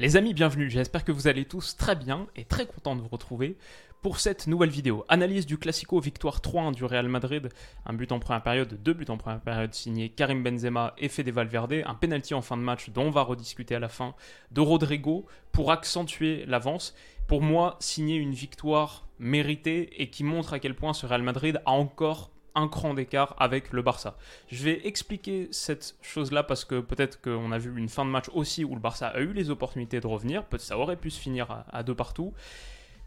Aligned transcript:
Les 0.00 0.16
amis, 0.16 0.32
bienvenue. 0.32 0.70
J'espère 0.70 1.02
que 1.02 1.10
vous 1.10 1.26
allez 1.26 1.44
tous 1.44 1.76
très 1.76 1.96
bien 1.96 2.28
et 2.36 2.44
très 2.44 2.66
content 2.66 2.94
de 2.94 3.00
vous 3.00 3.08
retrouver 3.08 3.56
pour 4.00 4.20
cette 4.20 4.46
nouvelle 4.46 4.70
vidéo. 4.70 5.04
Analyse 5.08 5.44
du 5.44 5.58
Classico 5.58 5.98
victoire 5.98 6.38
3-1 6.38 6.72
du 6.72 6.84
Real 6.84 7.08
Madrid. 7.08 7.48
Un 7.84 7.94
but 7.94 8.12
en 8.12 8.20
première 8.20 8.44
période, 8.44 8.80
deux 8.80 8.92
buts 8.92 9.06
en 9.08 9.16
première 9.16 9.40
période 9.40 9.74
signé 9.74 10.08
Karim 10.08 10.44
Benzema 10.44 10.94
et 10.98 11.08
Fede 11.08 11.30
Valverde. 11.30 11.82
Un 11.84 11.94
penalty 11.96 12.32
en 12.34 12.42
fin 12.42 12.56
de 12.56 12.62
match 12.62 12.90
dont 12.90 13.06
on 13.06 13.10
va 13.10 13.22
rediscuter 13.22 13.74
à 13.74 13.80
la 13.80 13.88
fin 13.88 14.14
de 14.52 14.60
Rodrigo 14.60 15.26
pour 15.50 15.72
accentuer 15.72 16.46
l'avance. 16.46 16.94
Pour 17.26 17.42
moi, 17.42 17.76
signer 17.80 18.18
une 18.18 18.34
victoire 18.34 19.08
méritée 19.18 20.00
et 20.00 20.10
qui 20.10 20.22
montre 20.22 20.52
à 20.52 20.60
quel 20.60 20.76
point 20.76 20.92
ce 20.92 21.06
Real 21.06 21.24
Madrid 21.24 21.60
a 21.66 21.72
encore 21.72 22.30
un 22.58 22.68
cran 22.68 22.94
d'écart 22.94 23.34
avec 23.38 23.72
le 23.72 23.82
Barça. 23.82 24.16
Je 24.48 24.64
vais 24.64 24.86
expliquer 24.86 25.48
cette 25.50 25.96
chose-là 26.02 26.42
parce 26.42 26.64
que 26.64 26.80
peut-être 26.80 27.20
qu'on 27.20 27.52
a 27.52 27.58
vu 27.58 27.76
une 27.78 27.88
fin 27.88 28.04
de 28.04 28.10
match 28.10 28.28
aussi 28.34 28.64
où 28.64 28.74
le 28.74 28.80
Barça 28.80 29.08
a 29.08 29.20
eu 29.20 29.32
les 29.32 29.50
opportunités 29.50 30.00
de 30.00 30.06
revenir. 30.06 30.44
Peut-être 30.44 30.62
ça 30.62 30.78
aurait 30.78 30.96
pu 30.96 31.10
se 31.10 31.20
finir 31.20 31.64
à, 31.70 31.82
deux 31.82 31.94
partout. 31.94 32.34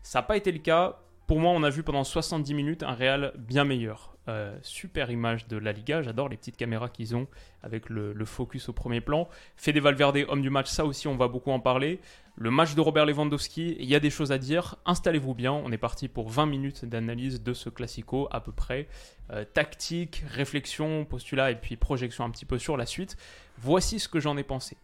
Ça 0.03 0.19
n'a 0.19 0.23
pas 0.23 0.37
été 0.37 0.51
le 0.51 0.59
cas. 0.59 0.99
Pour 1.27 1.39
moi, 1.39 1.51
on 1.51 1.63
a 1.63 1.69
vu 1.69 1.83
pendant 1.83 2.03
70 2.03 2.53
minutes 2.53 2.83
un 2.83 2.93
Real 2.93 3.33
bien 3.37 3.63
meilleur. 3.63 4.10
Euh, 4.27 4.55
super 4.61 5.09
image 5.09 5.47
de 5.47 5.57
la 5.57 5.71
Liga, 5.71 6.03
j'adore 6.03 6.29
les 6.29 6.37
petites 6.37 6.55
caméras 6.55 6.89
qu'ils 6.89 7.15
ont 7.15 7.27
avec 7.63 7.89
le, 7.89 8.13
focus 8.25 8.69
au 8.69 8.73
premier 8.73 9.01
plan. 9.01 9.27
Fede 9.55 9.79
Valverde, 9.79 10.19
homme 10.27 10.43
du 10.43 10.51
match, 10.51 10.67
ça 10.67 10.85
aussi 10.85 11.07
on 11.07 11.15
va 11.15 11.27
beaucoup 11.27 11.51
en 11.51 11.59
parler. 11.59 11.99
Le 12.35 12.51
match 12.51 12.75
de 12.75 12.81
Robert 12.81 13.05
Lewandowski, 13.05 13.75
il 13.79 13.85
y 13.85 13.95
a 13.95 13.99
des 13.99 14.11
choses 14.11 14.31
à 14.31 14.37
dire. 14.37 14.75
Installez-vous 14.85 15.33
bien, 15.33 15.51
on 15.51 15.71
est 15.71 15.77
parti 15.77 16.07
pour 16.07 16.29
20 16.29 16.45
minutes 16.45 16.85
d'analyse 16.85 17.41
de 17.41 17.53
ce 17.53 17.69
classico 17.69 18.27
à 18.31 18.41
peu 18.41 18.51
près. 18.51 18.87
Euh, 19.31 19.43
tactique, 19.43 20.23
réflexion, 20.27 21.03
postulat 21.05 21.51
et 21.51 21.55
puis 21.55 21.75
projection 21.75 22.23
un 22.23 22.29
petit 22.29 22.45
peu 22.45 22.59
sur 22.59 22.77
la 22.77 22.85
suite. 22.85 23.17
Voici 23.57 23.99
ce 23.99 24.07
que 24.07 24.19
j'en 24.19 24.37
ai 24.37 24.43
pensé. 24.43 24.77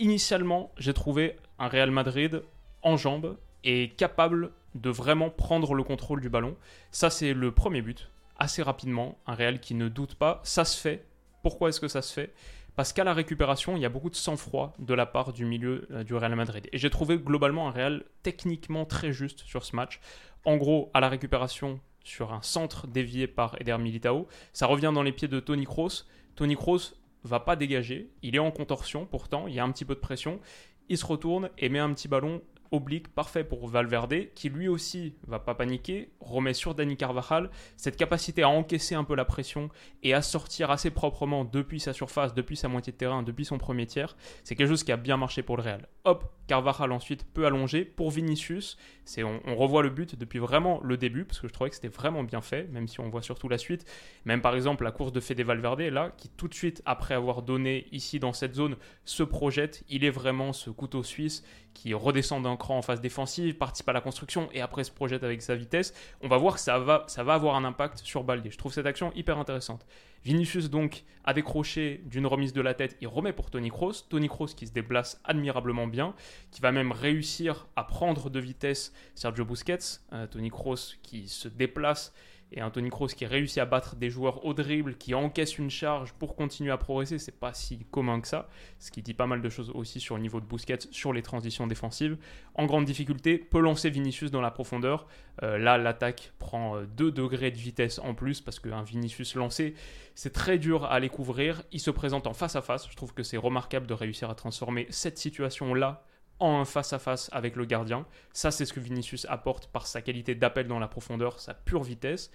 Initialement, 0.00 0.72
j'ai 0.76 0.92
trouvé 0.92 1.36
un 1.58 1.68
Real 1.68 1.90
Madrid 1.92 2.42
en 2.82 2.96
jambes 2.96 3.36
et 3.62 3.90
capable 3.90 4.50
de 4.74 4.90
vraiment 4.90 5.30
prendre 5.30 5.74
le 5.74 5.84
contrôle 5.84 6.20
du 6.20 6.28
ballon. 6.28 6.56
Ça, 6.90 7.10
c'est 7.10 7.32
le 7.32 7.52
premier 7.52 7.82
but. 7.82 8.10
Assez 8.38 8.62
rapidement, 8.62 9.18
un 9.26 9.34
Real 9.34 9.60
qui 9.60 9.74
ne 9.74 9.88
doute 9.88 10.14
pas. 10.14 10.40
Ça 10.44 10.64
se 10.64 10.80
fait. 10.80 11.06
Pourquoi 11.42 11.68
est-ce 11.68 11.80
que 11.80 11.88
ça 11.88 12.02
se 12.02 12.12
fait? 12.12 12.34
Parce 12.74 12.92
qu'à 12.92 13.04
la 13.04 13.12
récupération, 13.12 13.76
il 13.76 13.82
y 13.82 13.84
a 13.84 13.90
beaucoup 13.90 14.08
de 14.08 14.16
sang-froid 14.16 14.74
de 14.78 14.94
la 14.94 15.04
part 15.04 15.32
du 15.32 15.44
milieu 15.44 15.86
euh, 15.90 16.04
du 16.04 16.14
Real 16.14 16.34
Madrid. 16.34 16.68
Et 16.72 16.78
j'ai 16.78 16.88
trouvé 16.88 17.18
globalement 17.18 17.68
un 17.68 17.70
Real 17.70 18.04
techniquement 18.22 18.86
très 18.86 19.12
juste 19.12 19.40
sur 19.40 19.64
ce 19.64 19.76
match. 19.76 20.00
En 20.44 20.56
gros, 20.56 20.90
à 20.94 21.00
la 21.00 21.08
récupération, 21.08 21.80
sur 22.04 22.32
un 22.32 22.42
centre 22.42 22.86
dévié 22.86 23.26
par 23.26 23.60
Eder 23.60 23.78
Militao, 23.78 24.26
ça 24.52 24.66
revient 24.66 24.90
dans 24.94 25.02
les 25.02 25.12
pieds 25.12 25.28
de 25.28 25.40
Tony 25.40 25.64
Kroos. 25.64 26.04
Tony 26.34 26.56
Kroos 26.56 26.94
va 27.24 27.40
pas 27.40 27.56
dégager, 27.56 28.10
il 28.22 28.34
est 28.34 28.40
en 28.40 28.50
contorsion 28.50 29.06
pourtant, 29.06 29.46
il 29.46 29.54
y 29.54 29.60
a 29.60 29.64
un 29.64 29.70
petit 29.70 29.84
peu 29.84 29.94
de 29.94 30.00
pression, 30.00 30.40
il 30.88 30.98
se 30.98 31.06
retourne 31.06 31.50
et 31.58 31.68
met 31.68 31.78
un 31.78 31.92
petit 31.92 32.08
ballon 32.08 32.42
oblique 32.72 33.08
parfait 33.08 33.44
pour 33.44 33.68
Valverde, 33.68 34.32
qui 34.34 34.48
lui 34.48 34.66
aussi 34.66 35.14
va 35.26 35.38
pas 35.38 35.54
paniquer, 35.54 36.10
remet 36.20 36.54
sur 36.54 36.74
Dani 36.74 36.96
Carvajal 36.96 37.50
cette 37.76 37.96
capacité 37.96 38.42
à 38.42 38.48
encaisser 38.48 38.94
un 38.94 39.04
peu 39.04 39.14
la 39.14 39.24
pression 39.24 39.68
et 40.02 40.14
à 40.14 40.22
sortir 40.22 40.70
assez 40.70 40.90
proprement 40.90 41.44
depuis 41.44 41.78
sa 41.78 41.92
surface, 41.92 42.34
depuis 42.34 42.56
sa 42.56 42.68
moitié 42.68 42.92
de 42.92 42.98
terrain, 42.98 43.22
depuis 43.22 43.44
son 43.44 43.58
premier 43.58 43.86
tiers. 43.86 44.16
C'est 44.42 44.56
quelque 44.56 44.68
chose 44.68 44.82
qui 44.82 44.92
a 44.92 44.96
bien 44.96 45.16
marché 45.16 45.42
pour 45.42 45.56
le 45.56 45.62
Real. 45.62 45.88
Hop, 46.04 46.32
Carvajal 46.48 46.90
ensuite 46.90 47.24
peut 47.24 47.46
allonger. 47.46 47.84
Pour 47.84 48.10
Vinicius, 48.10 48.76
c'est 49.04 49.22
on, 49.22 49.40
on, 49.46 49.54
revoit 49.54 49.82
le 49.82 49.90
but 49.90 50.18
depuis 50.18 50.38
vraiment 50.38 50.80
le 50.82 50.96
début, 50.96 51.24
parce 51.24 51.38
que 51.38 51.46
je 51.46 51.52
trouvais 51.52 51.70
que 51.70 51.76
c'était 51.76 51.88
vraiment 51.88 52.24
bien 52.24 52.40
fait, 52.40 52.64
même 52.72 52.88
si 52.88 53.00
on 53.00 53.08
voit 53.08 53.22
surtout 53.22 53.48
la 53.48 53.58
suite. 53.58 53.86
Même 54.24 54.40
par 54.40 54.54
exemple 54.54 54.84
la 54.84 54.90
course 54.90 55.12
de 55.12 55.20
Fede 55.20 55.42
Valverde, 55.42 55.80
là, 55.80 56.12
qui 56.16 56.28
tout 56.28 56.48
de 56.48 56.54
suite, 56.54 56.82
après 56.84 57.14
avoir 57.14 57.42
donné 57.42 57.86
ici 57.92 58.18
dans 58.18 58.32
cette 58.32 58.54
zone, 58.54 58.76
se 59.04 59.22
projette. 59.22 59.84
Il 59.88 60.04
est 60.04 60.10
vraiment 60.10 60.52
ce 60.52 60.70
couteau 60.70 61.02
suisse 61.02 61.44
qui 61.74 61.94
redescend 61.94 62.42
d'un 62.42 62.56
cran 62.56 62.78
en 62.78 62.82
phase 62.82 63.00
défensive, 63.00 63.56
participe 63.56 63.88
à 63.88 63.92
la 63.92 64.00
construction 64.00 64.48
et 64.52 64.60
après 64.60 64.84
se 64.84 64.90
projette 64.90 65.24
avec 65.24 65.42
sa 65.42 65.54
vitesse, 65.54 65.94
on 66.20 66.28
va 66.28 66.36
voir 66.36 66.54
que 66.54 66.60
ça 66.60 66.78
va, 66.78 67.06
avoir 67.16 67.56
un 67.56 67.64
impact 67.64 67.98
sur 67.98 68.24
Balde. 68.24 68.46
Je 68.48 68.58
trouve 68.58 68.72
cette 68.72 68.86
action 68.86 69.12
hyper 69.14 69.38
intéressante. 69.38 69.86
Vinicius 70.24 70.70
donc 70.70 71.04
a 71.24 71.34
décroché 71.34 72.00
d'une 72.04 72.26
remise 72.26 72.52
de 72.52 72.60
la 72.60 72.74
tête, 72.74 72.96
il 73.00 73.08
remet 73.08 73.32
pour 73.32 73.50
Tony 73.50 73.70
Kroos. 73.70 74.04
Tony 74.08 74.28
Kroos 74.28 74.54
qui 74.56 74.66
se 74.66 74.72
déplace 74.72 75.20
admirablement 75.24 75.86
bien, 75.86 76.14
qui 76.50 76.60
va 76.60 76.70
même 76.70 76.92
réussir 76.92 77.66
à 77.74 77.84
prendre 77.84 78.30
de 78.30 78.38
vitesse 78.38 78.92
Sergio 79.14 79.44
Busquets. 79.44 80.00
Euh, 80.12 80.26
Tony 80.26 80.50
Kroos 80.50 80.96
qui 81.02 81.28
se 81.28 81.48
déplace 81.48 82.12
et 82.52 82.62
Anthony 82.62 82.90
Kroos 82.90 83.08
qui 83.08 83.26
réussit 83.26 83.58
à 83.58 83.64
battre 83.64 83.96
des 83.96 84.10
joueurs 84.10 84.44
au 84.44 84.54
dribble, 84.54 84.96
qui 84.96 85.14
encaisse 85.14 85.58
une 85.58 85.70
charge 85.70 86.12
pour 86.12 86.36
continuer 86.36 86.70
à 86.70 86.76
progresser, 86.76 87.18
c'est 87.18 87.38
pas 87.38 87.54
si 87.54 87.84
commun 87.90 88.20
que 88.20 88.28
ça, 88.28 88.48
ce 88.78 88.90
qui 88.90 89.02
dit 89.02 89.14
pas 89.14 89.26
mal 89.26 89.40
de 89.40 89.48
choses 89.48 89.70
aussi 89.74 90.00
sur 90.00 90.16
le 90.16 90.22
niveau 90.22 90.40
de 90.40 90.46
Busquets, 90.46 90.78
sur 90.90 91.12
les 91.12 91.22
transitions 91.22 91.66
défensives. 91.66 92.16
En 92.54 92.66
grande 92.66 92.84
difficulté, 92.84 93.38
peut 93.38 93.60
lancer 93.60 93.90
Vinicius 93.90 94.30
dans 94.30 94.40
la 94.40 94.50
profondeur. 94.50 95.06
Euh, 95.42 95.56
là, 95.58 95.78
l'attaque 95.78 96.32
prend 96.38 96.82
2 96.82 97.06
euh, 97.06 97.10
degrés 97.10 97.50
de 97.50 97.58
vitesse 97.58 97.98
en 97.98 98.14
plus 98.14 98.40
parce 98.40 98.60
qu'un 98.60 98.82
Vinicius 98.82 99.34
lancé, 99.34 99.74
c'est 100.14 100.32
très 100.32 100.58
dur 100.58 100.84
à 100.84 100.92
aller 100.92 101.08
couvrir. 101.08 101.62
Il 101.72 101.80
se 101.80 101.90
présente 101.90 102.26
en 102.26 102.34
face 102.34 102.56
à 102.56 102.60
face. 102.60 102.88
Je 102.90 102.96
trouve 102.96 103.14
que 103.14 103.22
c'est 103.22 103.38
remarquable 103.38 103.86
de 103.86 103.94
réussir 103.94 104.28
à 104.28 104.34
transformer 104.34 104.86
cette 104.90 105.18
situation-là 105.18 106.04
en 106.42 106.64
face 106.64 106.92
à 106.92 106.98
face 106.98 107.30
avec 107.32 107.56
le 107.56 107.64
gardien. 107.64 108.06
Ça, 108.32 108.50
c'est 108.50 108.64
ce 108.64 108.72
que 108.72 108.80
Vinicius 108.80 109.26
apporte 109.28 109.68
par 109.68 109.86
sa 109.86 110.02
qualité 110.02 110.34
d'appel 110.34 110.66
dans 110.66 110.78
la 110.78 110.88
profondeur, 110.88 111.40
sa 111.40 111.54
pure 111.54 111.82
vitesse. 111.82 112.30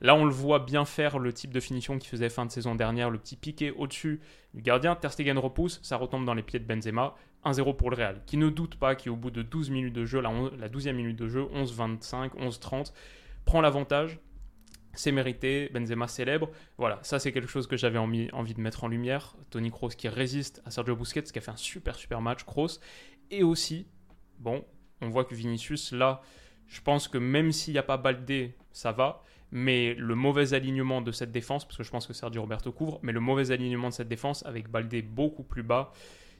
Là, 0.00 0.16
on 0.16 0.24
le 0.24 0.32
voit 0.32 0.58
bien 0.58 0.84
faire 0.84 1.20
le 1.20 1.32
type 1.32 1.52
de 1.52 1.60
finition 1.60 1.96
qu'il 1.96 2.10
faisait 2.10 2.28
fin 2.28 2.44
de 2.44 2.50
saison 2.50 2.74
dernière, 2.74 3.08
le 3.08 3.18
petit 3.18 3.36
piqué 3.36 3.70
au-dessus 3.70 4.20
du 4.52 4.60
gardien. 4.60 4.96
Ter 4.96 5.12
Stegen 5.12 5.38
repousse, 5.38 5.78
ça 5.82 5.96
retombe 5.96 6.24
dans 6.24 6.34
les 6.34 6.42
pieds 6.42 6.58
de 6.58 6.64
Benzema. 6.64 7.14
1-0 7.44 7.76
pour 7.76 7.90
le 7.90 7.96
Real, 7.96 8.20
qui 8.26 8.36
ne 8.36 8.48
doute 8.50 8.76
pas, 8.76 8.94
qui 8.94 9.08
au 9.08 9.16
bout 9.16 9.30
de 9.30 9.42
12 9.42 9.70
minutes 9.70 9.94
de 9.94 10.04
jeu, 10.04 10.20
la, 10.20 10.30
12e 10.68 10.92
minute 10.92 11.16
de 11.16 11.28
jeu, 11.28 11.48
11-25, 11.54 12.30
11-30, 12.36 12.92
prend 13.44 13.60
l'avantage. 13.60 14.18
C'est 14.94 15.12
mérité, 15.12 15.70
Benzema 15.72 16.06
célèbre. 16.06 16.50
Voilà, 16.76 16.98
ça 17.02 17.18
c'est 17.18 17.32
quelque 17.32 17.48
chose 17.48 17.66
que 17.66 17.76
j'avais 17.76 17.98
envie, 17.98 18.28
de 18.28 18.60
mettre 18.60 18.84
en 18.84 18.88
lumière. 18.88 19.36
Tony 19.50 19.70
Kroos 19.70 19.90
qui 19.90 20.08
résiste 20.08 20.62
à 20.64 20.70
Sergio 20.70 20.96
Busquets, 20.96 21.22
qui 21.22 21.38
a 21.38 21.40
fait 21.40 21.50
un 21.50 21.56
super 21.56 21.94
super 21.96 22.20
match, 22.20 22.44
Kroos. 22.44 22.78
Et 23.30 23.42
aussi, 23.42 23.86
bon, 24.38 24.64
on 25.00 25.08
voit 25.08 25.24
que 25.24 25.34
Vinicius, 25.34 25.92
là, 25.92 26.20
je 26.66 26.80
pense 26.80 27.08
que 27.08 27.18
même 27.18 27.52
s'il 27.52 27.72
n'y 27.72 27.78
a 27.78 27.82
pas 27.82 27.96
Baldé, 27.96 28.54
ça 28.72 28.92
va. 28.92 29.22
Mais 29.50 29.94
le 29.94 30.14
mauvais 30.14 30.54
alignement 30.54 31.02
de 31.02 31.12
cette 31.12 31.30
défense, 31.30 31.66
parce 31.66 31.76
que 31.76 31.82
je 31.82 31.90
pense 31.90 32.06
que 32.06 32.14
Sergio 32.14 32.40
Roberto 32.40 32.72
couvre, 32.72 32.98
mais 33.02 33.12
le 33.12 33.20
mauvais 33.20 33.50
alignement 33.50 33.88
de 33.88 33.94
cette 33.94 34.08
défense 34.08 34.44
avec 34.46 34.68
Baldé 34.68 35.02
beaucoup 35.02 35.42
plus 35.42 35.62
bas, 35.62 35.92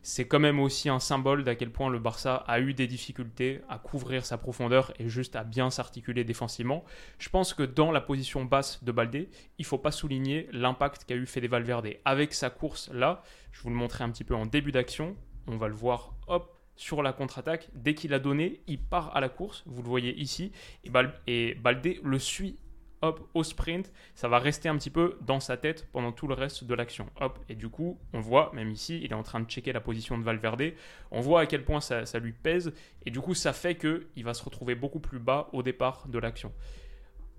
c'est 0.03 0.27
quand 0.27 0.41
même 0.41 0.59
aussi 0.59 0.89
un 0.89 0.99
symbole 0.99 1.45
d'à 1.45 1.55
quel 1.55 1.71
point 1.71 1.89
le 1.89 1.99
Barça 1.99 2.37
a 2.47 2.61
eu 2.61 2.75
des 2.75 2.87
difficultés 2.87 3.61
à 3.69 3.79
couvrir 3.79 4.27
sa 4.27 4.37
profondeur 4.37 4.93
et 4.99 5.09
juste 5.09 5.37
à 5.37 5.45
bien 5.45 5.71
s'articuler 5.71 6.25
défensivement. 6.25 6.85
Je 7.19 7.29
pense 7.29 7.55
que 7.55 7.63
dans 7.63 7.93
la 7.93 8.01
position 8.01 8.45
basse 8.45 8.83
de 8.83 8.91
Baldé, 8.91 9.31
il 9.59 9.65
faut 9.65 9.79
pas 9.79 9.93
souligner 9.93 10.49
l'impact 10.53 11.05
qu'a 11.05 11.15
eu 11.15 11.27
Fede 11.27 11.47
Valverde 11.47 11.89
avec 12.05 12.35
sa 12.35 12.51
course 12.51 12.91
là. 12.93 13.23
Je 13.53 13.63
vous 13.63 13.71
le 13.71 13.77
montrer 13.77 14.03
un 14.03 14.11
petit 14.11 14.25
peu 14.25 14.35
en 14.35 14.47
début 14.47 14.73
d'action. 14.73 15.17
On 15.47 15.57
va 15.57 15.69
le 15.69 15.75
voir, 15.75 16.15
hop, 16.27 16.59
sur 16.77 17.03
la 17.03 17.13
contre-attaque. 17.13 17.69
Dès 17.75 17.95
qu'il 17.95 18.15
a 18.15 18.19
donné, 18.19 18.61
il 18.67 18.81
part 18.81 19.15
à 19.17 19.21
la 19.21 19.29
course. 19.29 19.63
Vous 19.67 19.83
le 19.83 19.89
voyez 19.89 20.19
ici. 20.19 20.53
Et, 20.85 20.91
Bal 20.91 21.15
et 21.27 21.55
Baldé 21.55 22.01
le 22.03 22.19
suit 22.19 22.59
hop, 23.03 23.29
au 23.35 23.45
sprint. 23.45 23.93
Ça 24.15 24.29
va 24.29 24.39
rester 24.39 24.69
un 24.69 24.77
petit 24.77 24.91
peu 24.91 25.19
dans 25.21 25.41
sa 25.41 25.57
tête 25.57 25.89
pendant 25.93 26.13
tout 26.13 26.27
le 26.27 26.35
reste 26.35 26.65
de 26.65 26.75
l'action. 26.75 27.07
Hop. 27.21 27.39
Et 27.49 27.55
du 27.55 27.69
coup, 27.69 27.99
on 28.13 28.21
voit, 28.21 28.51
même 28.55 28.71
ici, 28.71 29.01
il 29.03 29.11
est 29.11 29.15
en 29.15 29.23
train 29.23 29.41
de 29.41 29.49
checker 29.49 29.73
la 29.73 29.81
position 29.81 30.17
de 30.19 30.23
Valverde. 30.23 30.73
On 31.11 31.21
voit 31.21 31.43
à 31.43 31.47
quel 31.47 31.65
point 31.65 31.81
ça, 31.81 32.05
lui 32.19 32.33
pèse. 32.33 32.73
Et 33.05 33.11
du 33.11 33.21
coup, 33.21 33.35
ça 33.35 33.53
fait 33.53 33.77
qu'il 33.77 34.25
va 34.25 34.35
se 34.35 34.45
retrouver 34.45 34.75
beaucoup 34.75 35.01
plus 35.01 35.19
bas 35.19 35.49
au 35.53 35.63
départ 35.63 36.09
de 36.09 36.19
l'action. 36.19 36.53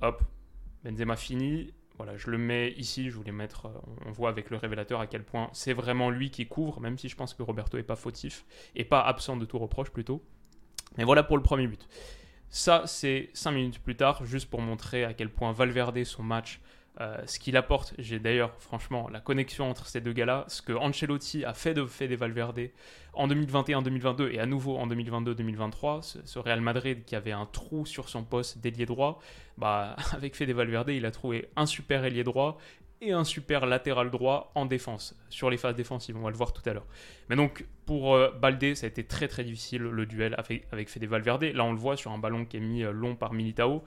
Hop. 0.01 0.23
Benzema 0.83 1.15
fini 1.15 1.73
voilà, 1.97 2.17
je 2.17 2.29
le 2.31 2.37
mets 2.37 2.71
ici, 2.71 3.09
je 3.09 3.15
voulais 3.15 3.31
mettre, 3.31 3.67
euh, 3.67 4.05
on 4.07 4.11
voit 4.11 4.29
avec 4.29 4.49
le 4.49 4.57
révélateur 4.57 4.99
à 4.99 5.07
quel 5.07 5.23
point 5.23 5.49
c'est 5.53 5.73
vraiment 5.73 6.09
lui 6.09 6.31
qui 6.31 6.47
couvre, 6.47 6.79
même 6.81 6.97
si 6.97 7.07
je 7.07 7.15
pense 7.15 7.35
que 7.35 7.43
Roberto 7.43 7.77
est 7.77 7.83
pas 7.83 7.95
fautif, 7.95 8.45
et 8.75 8.83
pas 8.83 9.01
absent 9.01 9.37
de 9.37 9.45
tout 9.45 9.59
reproche 9.59 9.91
plutôt. 9.91 10.23
Mais 10.97 11.03
voilà 11.03 11.23
pour 11.23 11.37
le 11.37 11.43
premier 11.43 11.67
but. 11.67 11.87
Ça, 12.55 12.83
c'est 12.85 13.31
5 13.33 13.51
minutes 13.51 13.79
plus 13.79 13.95
tard, 13.95 14.27
juste 14.27 14.47
pour 14.47 14.61
montrer 14.61 15.05
à 15.05 15.15
quel 15.15 15.27
point 15.27 15.51
Valverde, 15.53 16.03
son 16.03 16.21
match, 16.21 16.61
euh, 17.01 17.17
ce 17.25 17.39
qu'il 17.39 17.57
apporte. 17.57 17.95
J'ai 17.97 18.19
d'ailleurs, 18.19 18.53
franchement, 18.59 19.09
la 19.09 19.19
connexion 19.19 19.71
entre 19.71 19.87
ces 19.87 20.01
deux 20.01 20.13
gars-là, 20.13 20.45
ce 20.47 20.61
que 20.61 20.71
Ancelotti 20.71 21.43
a 21.45 21.55
fait 21.55 21.73
de 21.73 21.83
Fede 21.87 22.13
Valverde 22.13 22.69
en 23.13 23.27
2021-2022 23.27 24.33
et 24.33 24.39
à 24.39 24.45
nouveau 24.45 24.77
en 24.77 24.85
2022-2023, 24.85 26.19
ce, 26.23 26.37
Real 26.37 26.61
Madrid 26.61 27.03
qui 27.05 27.15
avait 27.15 27.31
un 27.31 27.47
trou 27.47 27.87
sur 27.87 28.07
son 28.07 28.23
poste 28.23 28.59
d'ailier 28.59 28.85
droit, 28.85 29.19
bah, 29.57 29.95
avec 30.11 30.35
Fede 30.35 30.51
Valverde, 30.51 30.89
il 30.89 31.07
a 31.07 31.11
trouvé 31.11 31.49
un 31.55 31.65
super 31.65 32.05
ailier 32.05 32.23
droit 32.23 32.59
et 33.03 33.11
un 33.11 33.23
super 33.23 33.65
latéral 33.65 34.09
droit 34.11 34.51
en 34.55 34.65
défense, 34.65 35.15
sur 35.29 35.49
les 35.49 35.57
phases 35.57 35.75
défensives, 35.75 36.17
on 36.17 36.21
va 36.21 36.29
le 36.29 36.37
voir 36.37 36.53
tout 36.53 36.67
à 36.67 36.73
l'heure. 36.73 36.87
Mais 37.29 37.35
donc, 37.35 37.65
pour 37.85 38.15
euh, 38.15 38.31
Balde, 38.31 38.75
ça 38.75 38.85
a 38.85 38.89
été 38.89 39.05
très 39.05 39.27
très 39.27 39.43
difficile 39.43 39.81
le 39.81 40.05
duel 40.05 40.35
avec, 40.37 40.67
avec 40.71 40.89
Fede 40.89 41.05
Valverde. 41.05 41.43
Là, 41.43 41.63
on 41.63 41.73
le 41.73 41.79
voit 41.79 41.97
sur 41.97 42.11
un 42.11 42.17
ballon 42.17 42.45
qui 42.45 42.57
est 42.57 42.61
mis 42.61 42.83
euh, 42.83 42.91
long 42.91 43.15
par 43.15 43.33
Militao 43.33 43.83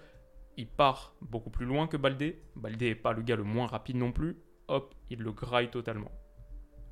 il 0.56 0.66
part 0.66 1.14
beaucoup 1.20 1.50
plus 1.50 1.66
loin 1.66 1.86
que 1.86 1.96
Baldé. 1.96 2.42
Baldé 2.56 2.88
n'est 2.88 2.94
pas 2.94 3.12
le 3.12 3.22
gars 3.22 3.36
le 3.36 3.44
moins 3.44 3.66
rapide 3.66 3.96
non 3.96 4.12
plus. 4.12 4.38
Hop, 4.68 4.94
il 5.10 5.18
le 5.18 5.32
graille 5.32 5.70
totalement. 5.70 6.10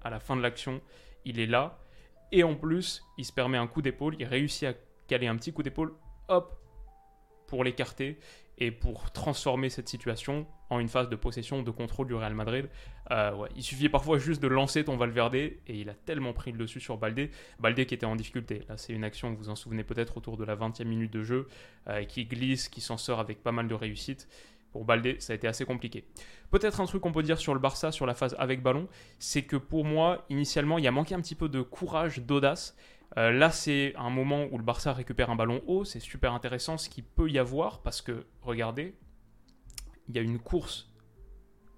À 0.03 0.11
la 0.11 0.21
fin 0.21 0.37
de 0.37 0.43
l'action, 0.43 0.81
il 1.25 1.41
est 1.41 1.47
là. 1.47 1.79
Et 2.31 2.45
en 2.45 2.55
plus, 2.55 3.03
il 3.17 3.25
se 3.25 3.33
permet 3.33 3.59
un 3.59 3.67
coup 3.67 3.83
d'épaule. 3.83 4.17
Il 4.19 4.27
réussit 4.27 4.69
à 4.69 4.75
caler 5.09 5.27
un 5.27 5.37
petit 5.37 5.53
coup 5.53 5.63
d'épaule. 5.63 5.95
Hop, 6.29 6.59
pour 7.55 7.63
l'écarter 7.63 8.19
et 8.59 8.73
pour 8.73 9.13
transformer 9.13 9.71
cette 9.71 9.89
situation 9.89 10.45
en 10.71 10.81
une 10.81 10.89
phase 10.89 11.09
de 11.09 11.15
possession, 11.15 11.63
de 11.63 11.71
contrôle 11.71 12.09
du 12.09 12.15
Real 12.15 12.35
Madrid. 12.35 12.69
Euh, 13.13 13.47
il 13.55 13.63
suffit 13.63 13.89
parfois 13.89 14.19
juste 14.19 14.43
de 14.43 14.49
lancer 14.49 14.83
ton 14.83 14.97
Valverde 14.97 15.37
et 15.37 15.61
il 15.69 15.89
a 15.89 15.95
tellement 15.95 16.33
pris 16.33 16.51
le 16.51 16.59
dessus 16.59 16.81
sur 16.81 16.99
Baldé. 16.99 17.31
Baldé 17.61 17.87
qui 17.87 17.95
était 17.95 18.07
en 18.07 18.17
difficulté. 18.17 18.63
Là, 18.69 18.77
c'est 18.77 18.93
une 18.93 19.05
action, 19.05 19.31
vous 19.31 19.37
vous 19.37 19.49
en 19.51 19.55
souvenez 19.55 19.85
peut-être, 19.85 20.17
autour 20.17 20.37
de 20.37 20.43
la 20.43 20.57
20e 20.57 20.83
minute 20.83 21.13
de 21.13 21.23
jeu, 21.23 21.47
euh, 21.87 22.03
qui 22.03 22.25
glisse, 22.25 22.69
qui 22.69 22.81
s'en 22.81 22.97
sort 22.97 23.21
avec 23.21 23.41
pas 23.41 23.53
mal 23.53 23.69
de 23.69 23.75
réussite. 23.75 24.27
Pour 24.73 24.85
Baldé, 24.85 25.15
ça 25.21 25.33
a 25.33 25.37
été 25.37 25.47
assez 25.47 25.65
compliqué. 25.65 26.03
Peut-être 26.51 26.81
un 26.81 26.87
truc 26.87 27.03
qu'on 27.03 27.13
peut 27.13 27.23
dire 27.23 27.39
sur 27.39 27.55
le 27.55 27.61
Barça, 27.61 27.93
sur 27.93 28.05
la 28.05 28.15
phase 28.15 28.35
avec 28.41 28.65
ballon, 28.65 28.89
c'est 29.21 29.43
que 29.43 29.55
pour 29.55 29.85
moi, 29.85 30.25
initialement, 30.29 30.79
il 30.79 30.85
y 30.85 30.89
a 30.89 30.91
manqué 30.91 31.15
un 31.15 31.21
petit 31.21 31.37
peu 31.37 31.49
de 31.49 31.63
courage, 31.63 32.19
d'audace. 32.19 32.77
Euh, 33.17 33.31
là, 33.31 33.51
c'est 33.51 33.95
un 33.97 34.11
moment 34.11 34.47
où 34.51 34.59
le 34.59 34.65
Barça 34.65 34.93
récupère 34.93 35.31
un 35.31 35.37
ballon 35.37 35.63
haut. 35.67 35.85
C'est 35.85 36.01
super 36.01 36.33
intéressant 36.33 36.79
ce 36.79 36.89
qu'il 36.89 37.05
peut 37.05 37.31
y 37.31 37.39
avoir 37.39 37.83
parce 37.83 38.03
que, 38.03 38.27
regardez, 38.43 38.95
il 40.09 40.17
y 40.17 40.19
a 40.19 40.23
une 40.23 40.39
course 40.39 40.91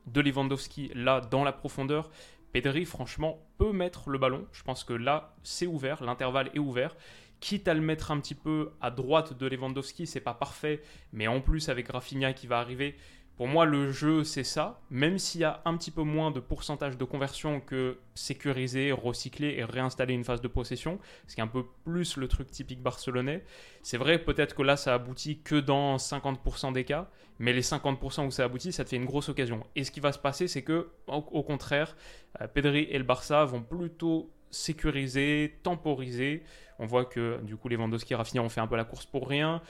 de 0.07 0.21
Lewandowski 0.21 0.91
là 0.95 1.21
dans 1.21 1.45
la 1.45 1.53
profondeur. 1.53 2.11
Pedri, 2.53 2.85
franchement, 2.85 3.39
peut 3.59 3.73
mettre 3.73 4.09
le 4.09 4.19
ballon. 4.19 4.47
Je 4.53 4.63
pense 4.63 4.85
que 4.85 4.95
là, 4.95 5.35
c'est 5.43 5.67
ouvert, 5.67 6.03
l'intervalle 6.03 6.51
est 6.55 6.59
ouvert. 6.59 6.97
Quitte 7.41 7.69
à 7.69 7.75
le 7.75 7.83
mettre 7.83 8.13
un 8.13 8.21
petit 8.21 8.35
peu 8.35 8.73
à 8.81 8.91
droite 8.91 9.37
de 9.37 9.47
Lewandowski, 9.47 10.07
c'est 10.07 10.21
pas 10.21 10.33
parfait, 10.33 10.81
mais 11.13 11.27
en 11.27 11.43
plus 11.43 11.69
avec 11.69 11.89
Rafinha 11.89 12.33
qui 12.33 12.47
va 12.47 12.59
arriver, 12.61 12.97
pour 13.37 13.49
moi, 13.49 13.67
le 13.67 13.91
jeu, 13.93 14.25
c'est 14.25 14.45
ça. 14.45 14.81
Même 14.89 15.19
s'il 15.19 15.43
y 15.43 15.45
a 15.45 15.61
un 15.67 15.77
petit 15.77 15.91
peu 15.91 16.03
moins 16.03 16.31
de 16.31 16.41
pourcentage 16.41 16.97
de 16.97 17.05
conversion 17.05 17.61
que 17.61 17.99
sécuriser, 18.15 18.93
recycler 18.93 19.57
et 19.59 19.65
réinstaller 19.65 20.15
une 20.15 20.25
phase 20.25 20.41
de 20.41 20.49
possession, 20.49 20.99
ce 21.27 21.35
qui 21.35 21.43
est 21.43 21.45
un 21.45 21.49
peu 21.49 21.65
plus 21.85 22.17
le 22.17 22.29
truc 22.29 22.51
typique 22.51 22.81
barcelonais. 22.81 23.45
C'est 23.83 23.99
vrai, 23.99 24.19
peut-être 24.19 24.55
que 24.55 24.63
là, 24.63 24.79
ça 24.79 24.95
aboutit 24.95 25.41
que 25.41 25.57
dans 25.57 25.97
50% 25.97 26.73
des 26.73 26.85
cas, 26.85 27.11
mais 27.39 27.53
les 27.53 27.61
50% 27.61 28.27
où 28.27 28.31
ça 28.31 28.45
aboutit, 28.45 28.73
ça 28.73 28.85
te 28.85 28.89
fait 28.89 28.97
une 28.97 29.05
grosse 29.05 29.29
occasion. 29.29 29.67
Et 29.77 29.85
ce 29.85 29.91
qui 29.91 30.01
va 30.01 30.13
se 30.13 30.19
passer, 30.19 30.49
c'est 30.49 30.63
que, 30.63 30.89
au, 31.07 31.43
contraire, 31.43 31.95
euh, 32.41 32.47
Pedri 32.47 32.89
et 32.91 32.97
le 32.97 33.05
Barça 33.05 33.45
vont 33.45 33.63
plutôt 33.63 34.31
sécuriser, 34.51 35.59
temporiser. 35.63 36.43
On 36.79 36.87
voit 36.87 37.05
que, 37.05 37.39
du 37.43 37.57
coup, 37.57 37.69
les 37.69 37.77
Lewandowski 37.77 38.15
et 38.15 38.17
Rafinha 38.17 38.43
ont 38.43 38.49
fait 38.49 38.63
un 38.63 38.67
peu 38.67 38.77
la 38.77 38.85
course 38.85 39.05
pour 39.05 39.29
rien. 39.29 39.61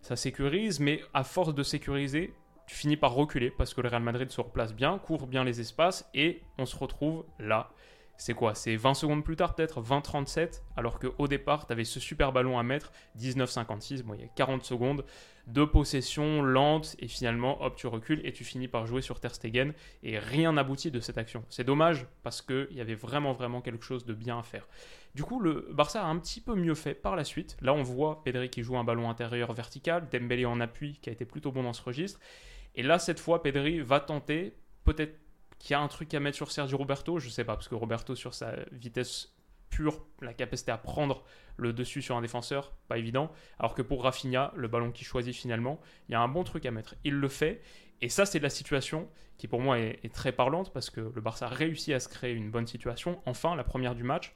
Ça 0.00 0.14
sécurise, 0.14 0.78
mais 0.78 1.00
à 1.12 1.24
force 1.24 1.52
de 1.52 1.64
sécuriser, 1.64 2.32
tu 2.66 2.74
finis 2.74 2.96
par 2.96 3.14
reculer 3.14 3.50
parce 3.50 3.74
que 3.74 3.80
le 3.80 3.88
Real 3.88 4.02
Madrid 4.02 4.30
se 4.30 4.40
replace 4.40 4.74
bien, 4.74 4.98
court 4.98 5.26
bien 5.26 5.44
les 5.44 5.60
espaces 5.60 6.08
et 6.14 6.42
on 6.58 6.66
se 6.66 6.76
retrouve 6.76 7.24
là. 7.38 7.70
C'est 8.18 8.34
quoi? 8.34 8.54
C'est 8.54 8.76
20 8.76 8.94
secondes 8.94 9.24
plus 9.24 9.36
tard 9.36 9.54
peut-être? 9.54 9.82
20-37 9.82 10.62
alors 10.76 10.98
qu'au 10.98 11.28
départ 11.28 11.66
tu 11.66 11.72
avais 11.72 11.84
ce 11.84 12.00
super 12.00 12.32
ballon 12.32 12.58
à 12.58 12.62
mettre 12.62 12.92
19-56, 13.18 14.02
bon 14.02 14.14
il 14.14 14.22
y 14.22 14.24
a 14.24 14.28
40 14.28 14.64
secondes 14.64 15.04
de 15.46 15.64
possession 15.64 16.42
lente 16.42 16.96
et 16.98 17.08
finalement 17.08 17.62
hop 17.62 17.76
tu 17.76 17.86
recules 17.86 18.20
et 18.24 18.32
tu 18.32 18.42
finis 18.42 18.68
par 18.68 18.86
jouer 18.86 19.02
sur 19.02 19.20
Ter 19.20 19.34
Stegen 19.34 19.74
et 20.02 20.18
rien 20.18 20.54
n'aboutit 20.54 20.90
de 20.90 20.98
cette 20.98 21.18
action. 21.18 21.44
C'est 21.50 21.62
dommage 21.62 22.06
parce 22.22 22.40
qu'il 22.40 22.72
y 22.72 22.80
avait 22.80 22.94
vraiment 22.94 23.32
vraiment 23.32 23.60
quelque 23.60 23.84
chose 23.84 24.06
de 24.06 24.14
bien 24.14 24.38
à 24.38 24.42
faire. 24.42 24.66
Du 25.14 25.22
coup 25.22 25.38
le 25.38 25.68
Barça 25.72 26.02
a 26.02 26.06
un 26.06 26.18
petit 26.18 26.40
peu 26.40 26.54
mieux 26.54 26.74
fait 26.74 26.94
par 26.94 27.16
la 27.16 27.24
suite. 27.24 27.58
Là 27.60 27.74
on 27.74 27.82
voit 27.82 28.24
Pedri 28.24 28.48
qui 28.48 28.62
joue 28.62 28.78
un 28.78 28.84
ballon 28.84 29.10
intérieur 29.10 29.52
vertical, 29.52 30.08
Dembélé 30.10 30.46
en 30.46 30.58
appui 30.60 30.98
qui 31.02 31.10
a 31.10 31.12
été 31.12 31.26
plutôt 31.26 31.52
bon 31.52 31.62
dans 31.62 31.74
ce 31.74 31.82
registre 31.82 32.18
et 32.76 32.82
là, 32.82 32.98
cette 32.98 33.18
fois, 33.18 33.42
Pedri 33.42 33.80
va 33.80 34.00
tenter, 34.00 34.54
peut-être 34.84 35.18
qu'il 35.58 35.72
y 35.72 35.74
a 35.74 35.80
un 35.80 35.88
truc 35.88 36.12
à 36.12 36.20
mettre 36.20 36.36
sur 36.36 36.52
Sergio 36.52 36.76
Roberto, 36.76 37.18
je 37.18 37.30
sais 37.30 37.44
pas, 37.44 37.54
parce 37.54 37.68
que 37.68 37.74
Roberto, 37.74 38.14
sur 38.14 38.34
sa 38.34 38.54
vitesse 38.70 39.34
pure, 39.70 40.06
la 40.20 40.34
capacité 40.34 40.70
à 40.70 40.78
prendre 40.78 41.24
le 41.56 41.72
dessus 41.72 42.02
sur 42.02 42.16
un 42.16 42.22
défenseur, 42.22 42.72
pas 42.88 42.98
évident. 42.98 43.32
Alors 43.58 43.74
que 43.74 43.82
pour 43.82 44.04
Rafinha, 44.04 44.52
le 44.54 44.68
ballon 44.68 44.92
qu'il 44.92 45.06
choisit 45.06 45.34
finalement, 45.34 45.80
il 46.08 46.12
y 46.12 46.14
a 46.14 46.20
un 46.20 46.28
bon 46.28 46.44
truc 46.44 46.66
à 46.66 46.70
mettre. 46.70 46.94
Il 47.04 47.14
le 47.14 47.28
fait, 47.28 47.62
et 48.02 48.10
ça, 48.10 48.26
c'est 48.26 48.38
la 48.38 48.50
situation 48.50 49.08
qui 49.38 49.48
pour 49.48 49.60
moi 49.60 49.78
est, 49.78 49.98
est, 50.02 50.14
très 50.14 50.32
parlante, 50.32 50.72
parce 50.72 50.90
que 50.90 51.00
le 51.00 51.20
Barça 51.20 51.48
réussit 51.48 51.94
à 51.94 52.00
se 52.00 52.08
créer 52.08 52.32
une 52.32 52.50
bonne 52.50 52.66
situation. 52.66 53.20
Enfin, 53.26 53.56
la 53.56 53.64
première 53.64 53.94
du 53.94 54.02
match, 54.02 54.34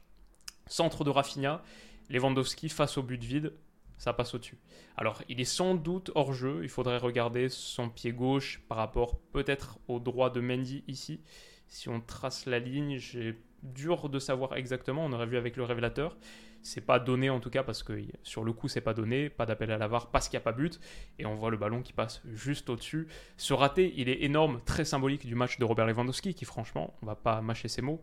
centre 0.67 1.05
de 1.05 1.11
Rafinha, 1.11 1.63
Lewandowski 2.09 2.69
face 2.69 2.99
au 2.99 3.03
but 3.03 3.23
vide, 3.23 3.53
ça 4.00 4.14
passe 4.14 4.35
au-dessus. 4.35 4.56
Alors, 4.97 5.23
il 5.29 5.43
est 5.43 5.44
sans 5.44 5.75
doute 5.75 6.11
hors 6.14 6.32
jeu. 6.32 6.61
Il 6.62 6.70
faudrait 6.70 6.97
regarder 6.97 7.50
son 7.50 7.91
pied 7.91 8.12
gauche 8.12 8.62
par 8.67 8.79
rapport 8.79 9.20
peut-être 9.32 9.79
au 9.88 10.00
droit 10.00 10.31
de 10.31 10.41
Mendy 10.41 10.82
ici. 10.88 11.20
Si 11.69 11.91
on 11.91 12.00
trace 12.00 12.47
la 12.47 12.58
ligne, 12.58 12.97
j'ai 12.97 13.38
dur 13.62 14.08
de 14.08 14.19
savoir 14.19 14.56
exactement. 14.56 15.05
On 15.05 15.12
aurait 15.12 15.26
vu 15.26 15.37
avec 15.37 15.55
le 15.58 15.64
révélateur. 15.64 16.17
C'est 16.62 16.81
pas 16.81 16.99
donné 16.99 17.29
en 17.29 17.41
tout 17.41 17.50
cas 17.50 17.62
parce 17.62 17.82
que 17.82 18.02
sur 18.23 18.43
le 18.43 18.52
coup 18.52 18.69
c'est 18.69 18.82
pas 18.82 18.93
donné, 18.93 19.31
pas 19.31 19.47
d'appel 19.47 19.70
à 19.70 19.79
la 19.79 19.88
parce 19.88 20.29
qu'il 20.29 20.37
n'y 20.37 20.43
a 20.43 20.44
pas 20.44 20.53
but 20.53 20.79
et 21.19 21.25
on 21.25 21.35
voit 21.35 21.50
le 21.50 21.56
ballon 21.56 21.81
qui 21.81 21.94
passe 21.94 22.23
juste 22.32 22.69
au-dessus. 22.69 23.08
Ce 23.38 23.55
raté, 23.55 23.94
il 23.96 24.11
est 24.11 24.23
énorme, 24.23 24.61
très 24.67 24.85
symbolique 24.85 25.26
du 25.26 25.35
match 25.35 25.58
de 25.58 25.64
Robert 25.64 25.87
Lewandowski 25.87 26.35
qui 26.35 26.44
franchement, 26.44 26.94
on 27.03 27.06
va 27.06 27.17
pas 27.17 27.41
mâcher 27.41 27.69
ses 27.69 27.81
mots, 27.81 28.03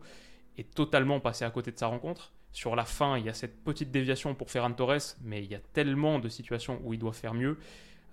est 0.58 0.74
totalement 0.74 1.20
passé 1.20 1.44
à 1.44 1.50
côté 1.50 1.70
de 1.72 1.78
sa 1.78 1.86
rencontre. 1.86 2.32
Sur 2.52 2.74
la 2.76 2.84
fin, 2.84 3.18
il 3.18 3.24
y 3.24 3.28
a 3.28 3.34
cette 3.34 3.62
petite 3.62 3.90
déviation 3.90 4.34
pour 4.34 4.50
Ferran 4.50 4.72
Torres, 4.72 5.16
mais 5.22 5.44
il 5.44 5.50
y 5.50 5.54
a 5.54 5.60
tellement 5.72 6.18
de 6.18 6.28
situations 6.28 6.80
où 6.84 6.94
il 6.94 6.98
doit 6.98 7.12
faire 7.12 7.34
mieux. 7.34 7.58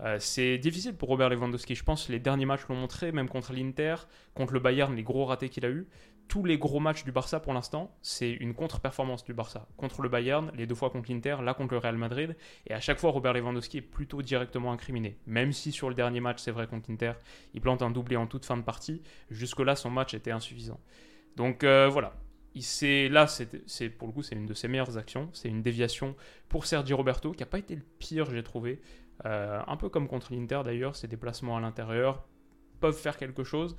Euh, 0.01 0.18
c'est 0.19 0.57
difficile 0.57 0.95
pour 0.95 1.09
Robert 1.09 1.30
Lewandowski. 1.30 1.74
Je 1.74 1.83
pense 1.83 2.09
les 2.09 2.19
derniers 2.19 2.45
matchs 2.45 2.68
l'ont 2.68 2.75
montré, 2.75 3.12
même 3.12 3.30
contre 3.30 3.53
l'Inter, 3.53 3.95
contre 4.33 4.53
le 4.53 4.59
Bayern, 4.59 4.94
les 4.94 5.03
gros 5.03 5.25
ratés 5.25 5.50
qu'il 5.50 5.65
a 5.65 5.69
eu. 5.69 5.88
Tous 6.27 6.44
les 6.44 6.57
gros 6.57 6.80
matchs 6.80 7.03
du 7.03 7.12
Barça 7.12 7.39
pour 7.39 7.53
l'instant, 7.53 7.95
c'est 8.01 8.31
une 8.31 8.56
contre-performance 8.56 9.24
du 9.24 9.33
Barça. 9.33 9.68
Contre 9.77 10.01
le 10.01 10.09
Bayern, 10.09 10.51
les 10.56 10.65
deux 10.65 10.74
fois 10.74 10.89
contre 10.89 11.12
l'Inter, 11.12 11.38
là 11.44 11.53
contre 11.53 11.74
le 11.74 11.77
Real 11.77 11.98
Madrid. 11.98 12.36
Et 12.65 12.74
à 12.74 12.79
chaque 12.79 13.00
fois, 13.00 13.12
Robert 13.12 13.34
Lewandowski 13.34 13.77
est 13.77 13.81
plutôt 13.81 14.22
directement 14.24 14.72
incriminé. 14.72 15.17
Même 15.27 15.53
si 15.53 15.72
sur 15.72 15.88
le 15.88 15.96
dernier 15.96 16.19
match, 16.19 16.39
c'est 16.39 16.51
vrai 16.51 16.65
contre 16.67 16.89
l'Inter, 16.89 17.13
il 17.53 17.62
plante 17.62 17.84
un 17.84 17.91
doublé 17.91 18.17
en 18.17 18.25
toute 18.25 18.43
fin 18.43 18.58
de 18.58 18.63
partie. 18.63 19.03
Jusque-là, 19.29 19.75
son 19.75 19.91
match 19.91 20.15
était 20.15 20.31
insuffisant. 20.31 20.79
Donc 21.36 21.63
euh, 21.63 21.88
voilà, 21.88 22.15
il 22.55 23.12
là, 23.12 23.27
c'est 23.27 23.89
pour 23.89 24.07
le 24.07 24.13
coup, 24.13 24.24
c'est 24.24 24.35
une 24.35 24.45
de 24.45 24.53
ses 24.53 24.67
meilleures 24.67 24.97
actions. 24.97 25.29
C'est 25.33 25.50
une 25.50 25.62
déviation 25.62 26.15
pour 26.47 26.65
Sergio 26.65 26.95
Roberto, 26.95 27.31
qui 27.31 27.41
n'a 27.41 27.45
pas 27.45 27.59
été 27.59 27.75
le 27.75 27.83
pire, 28.00 28.29
j'ai 28.31 28.43
trouvé. 28.43 28.81
Euh, 29.25 29.62
un 29.67 29.77
peu 29.77 29.89
comme 29.89 30.07
contre 30.07 30.33
l'Inter 30.33 30.62
d'ailleurs, 30.63 30.95
ses 30.95 31.07
déplacements 31.07 31.57
à 31.57 31.62
l'intérieur 31.62 32.25
peuvent 32.79 32.97
faire 32.97 33.17
quelque 33.17 33.43
chose. 33.43 33.75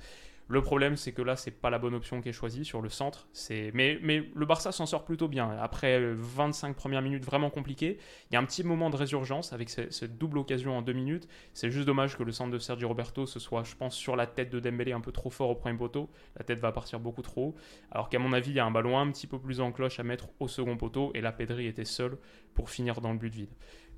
Le 0.49 0.61
problème, 0.61 0.95
c'est 0.95 1.11
que 1.11 1.21
là, 1.21 1.35
c'est 1.35 1.51
pas 1.51 1.69
la 1.69 1.77
bonne 1.77 1.93
option 1.93 2.21
qui 2.21 2.29
est 2.29 2.33
choisie 2.33 2.63
sur 2.63 2.81
le 2.81 2.89
centre. 2.89 3.27
Mais, 3.73 3.99
le 4.01 4.45
Barça 4.45 4.71
s'en 4.71 4.85
sort 4.85 5.03
plutôt 5.03 5.27
bien. 5.27 5.49
Après 5.59 6.13
25 6.13 6.75
premières 6.75 7.01
minutes 7.01 7.25
vraiment 7.25 7.49
compliquées, 7.49 7.97
il 8.29 8.33
y 8.33 8.37
a 8.37 8.39
un 8.39 8.45
petit 8.45 8.63
moment 8.63 8.89
de 8.89 8.95
résurgence 8.95 9.51
avec 9.51 9.69
cette 9.69 10.17
double 10.17 10.37
occasion 10.37 10.77
en 10.77 10.81
deux 10.81 10.93
minutes. 10.93 11.27
C'est 11.53 11.69
juste 11.69 11.85
dommage 11.85 12.17
que 12.17 12.23
le 12.23 12.31
centre 12.31 12.51
de 12.51 12.59
Sergio 12.59 12.87
Roberto 12.87 13.25
se 13.25 13.39
soit, 13.39 13.63
je 13.63 13.75
pense, 13.75 13.95
sur 13.95 14.15
la 14.15 14.25
tête 14.25 14.49
de 14.49 14.59
Dembélé 14.59 14.93
un 14.93 15.01
peu 15.01 15.11
trop 15.11 15.29
fort 15.29 15.49
au 15.49 15.55
premier 15.55 15.77
poteau. 15.77 16.09
La 16.37 16.45
tête 16.45 16.59
va 16.59 16.71
partir 16.71 16.99
beaucoup 16.99 17.21
trop. 17.21 17.55
Alors 17.91 18.07
qu'à 18.09 18.19
mon 18.19 18.31
avis, 18.31 18.51
il 18.51 18.55
y 18.55 18.59
a 18.59 18.65
un 18.65 18.71
ballon 18.71 18.97
un 18.97 19.11
petit 19.11 19.27
peu 19.27 19.39
plus 19.39 19.59
en 19.59 19.71
cloche 19.71 19.99
à 19.99 20.03
mettre 20.03 20.29
au 20.39 20.47
second 20.47 20.77
poteau 20.77 21.11
et 21.13 21.21
la 21.21 21.31
Pedri 21.31 21.67
était 21.67 21.85
seul 21.85 22.17
pour 22.53 22.69
finir 22.69 23.01
dans 23.01 23.11
le 23.11 23.17
but 23.17 23.33
vide. 23.33 23.53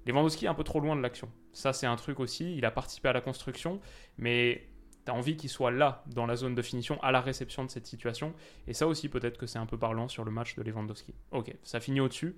Lewandowski 0.05 0.45
est 0.45 0.47
un 0.47 0.53
peu 0.53 0.63
trop 0.63 0.79
loin 0.79 0.95
de 0.95 1.01
l'action. 1.01 1.29
Ça, 1.51 1.73
c'est 1.73 1.85
un 1.85 1.95
truc 1.95 2.19
aussi. 2.19 2.55
Il 2.55 2.65
a 2.65 2.71
participé 2.71 3.09
à 3.09 3.13
la 3.13 3.21
construction, 3.21 3.79
mais 4.17 4.68
envie 5.09 5.37
qu'il 5.37 5.49
soit 5.49 5.71
là, 5.71 6.03
dans 6.07 6.25
la 6.25 6.35
zone 6.35 6.55
de 6.55 6.61
finition, 6.61 7.01
à 7.01 7.11
la 7.11 7.21
réception 7.21 7.63
de 7.63 7.69
cette 7.69 7.85
situation. 7.85 8.33
Et 8.67 8.73
ça 8.73 8.87
aussi, 8.87 9.09
peut-être 9.09 9.37
que 9.37 9.45
c'est 9.45 9.59
un 9.59 9.65
peu 9.65 9.77
parlant 9.77 10.07
sur 10.07 10.23
le 10.23 10.31
match 10.31 10.55
de 10.55 10.61
Lewandowski. 10.61 11.13
Ok, 11.31 11.55
ça 11.63 11.79
finit 11.79 11.99
au-dessus. 11.99 12.35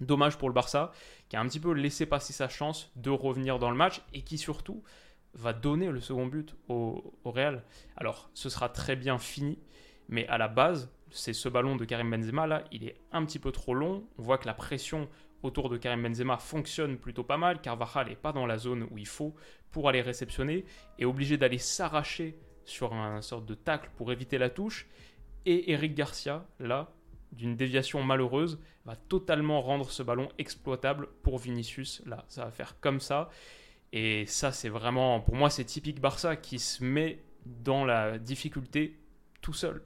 Dommage 0.00 0.38
pour 0.38 0.48
le 0.48 0.54
Barça, 0.54 0.92
qui 1.28 1.36
a 1.36 1.40
un 1.40 1.46
petit 1.46 1.60
peu 1.60 1.72
laissé 1.72 2.06
passer 2.06 2.32
sa 2.32 2.48
chance 2.48 2.90
de 2.96 3.10
revenir 3.10 3.58
dans 3.58 3.70
le 3.70 3.76
match 3.76 4.02
et 4.14 4.22
qui 4.22 4.38
surtout 4.38 4.82
va 5.34 5.52
donner 5.52 5.90
le 5.90 6.00
second 6.00 6.26
but 6.26 6.56
au 6.68 7.14
Real. 7.24 7.62
Alors, 7.96 8.30
ce 8.34 8.48
sera 8.48 8.68
très 8.68 8.96
bien 8.96 9.18
fini, 9.18 9.58
mais 10.08 10.26
à 10.28 10.38
la 10.38 10.48
base, 10.48 10.90
c'est 11.10 11.32
ce 11.32 11.48
ballon 11.48 11.76
de 11.76 11.84
Karim 11.84 12.10
Benzema 12.10 12.46
là, 12.46 12.64
il 12.72 12.84
est 12.84 12.96
un 13.12 13.24
petit 13.24 13.38
peu 13.38 13.52
trop 13.52 13.74
long. 13.74 14.04
On 14.18 14.22
voit 14.22 14.38
que 14.38 14.46
la 14.46 14.54
pression 14.54 15.08
autour 15.42 15.68
de 15.68 15.76
Karim 15.76 16.02
Benzema 16.02 16.38
fonctionne 16.38 16.98
plutôt 16.98 17.24
pas 17.24 17.36
mal. 17.36 17.60
Carvajal 17.60 18.08
n'est 18.08 18.16
pas 18.16 18.32
dans 18.32 18.46
la 18.46 18.58
zone 18.58 18.86
où 18.90 18.98
il 18.98 19.06
faut 19.06 19.34
pour 19.70 19.88
aller 19.88 20.02
réceptionner, 20.02 20.64
est 20.98 21.04
obligé 21.04 21.36
d'aller 21.36 21.58
s'arracher 21.58 22.38
sur 22.64 22.92
un 22.92 23.22
sorte 23.22 23.46
de 23.46 23.54
tacle 23.54 23.90
pour 23.96 24.12
éviter 24.12 24.38
la 24.38 24.50
touche. 24.50 24.88
Et 25.46 25.72
Eric 25.72 25.94
Garcia, 25.94 26.46
là, 26.58 26.92
d'une 27.32 27.56
déviation 27.56 28.02
malheureuse, 28.02 28.60
va 28.84 28.96
totalement 28.96 29.60
rendre 29.60 29.90
ce 29.90 30.02
ballon 30.02 30.28
exploitable 30.38 31.08
pour 31.22 31.38
Vinicius. 31.38 32.02
Là, 32.06 32.24
ça 32.28 32.44
va 32.44 32.50
faire 32.50 32.78
comme 32.80 33.00
ça. 33.00 33.30
Et 33.92 34.26
ça, 34.26 34.52
c'est 34.52 34.68
vraiment, 34.68 35.20
pour 35.20 35.34
moi, 35.34 35.50
c'est 35.50 35.64
typique 35.64 36.00
Barça 36.00 36.36
qui 36.36 36.58
se 36.58 36.84
met 36.84 37.22
dans 37.46 37.84
la 37.84 38.18
difficulté 38.18 38.98
tout 39.40 39.52
seul. 39.52 39.82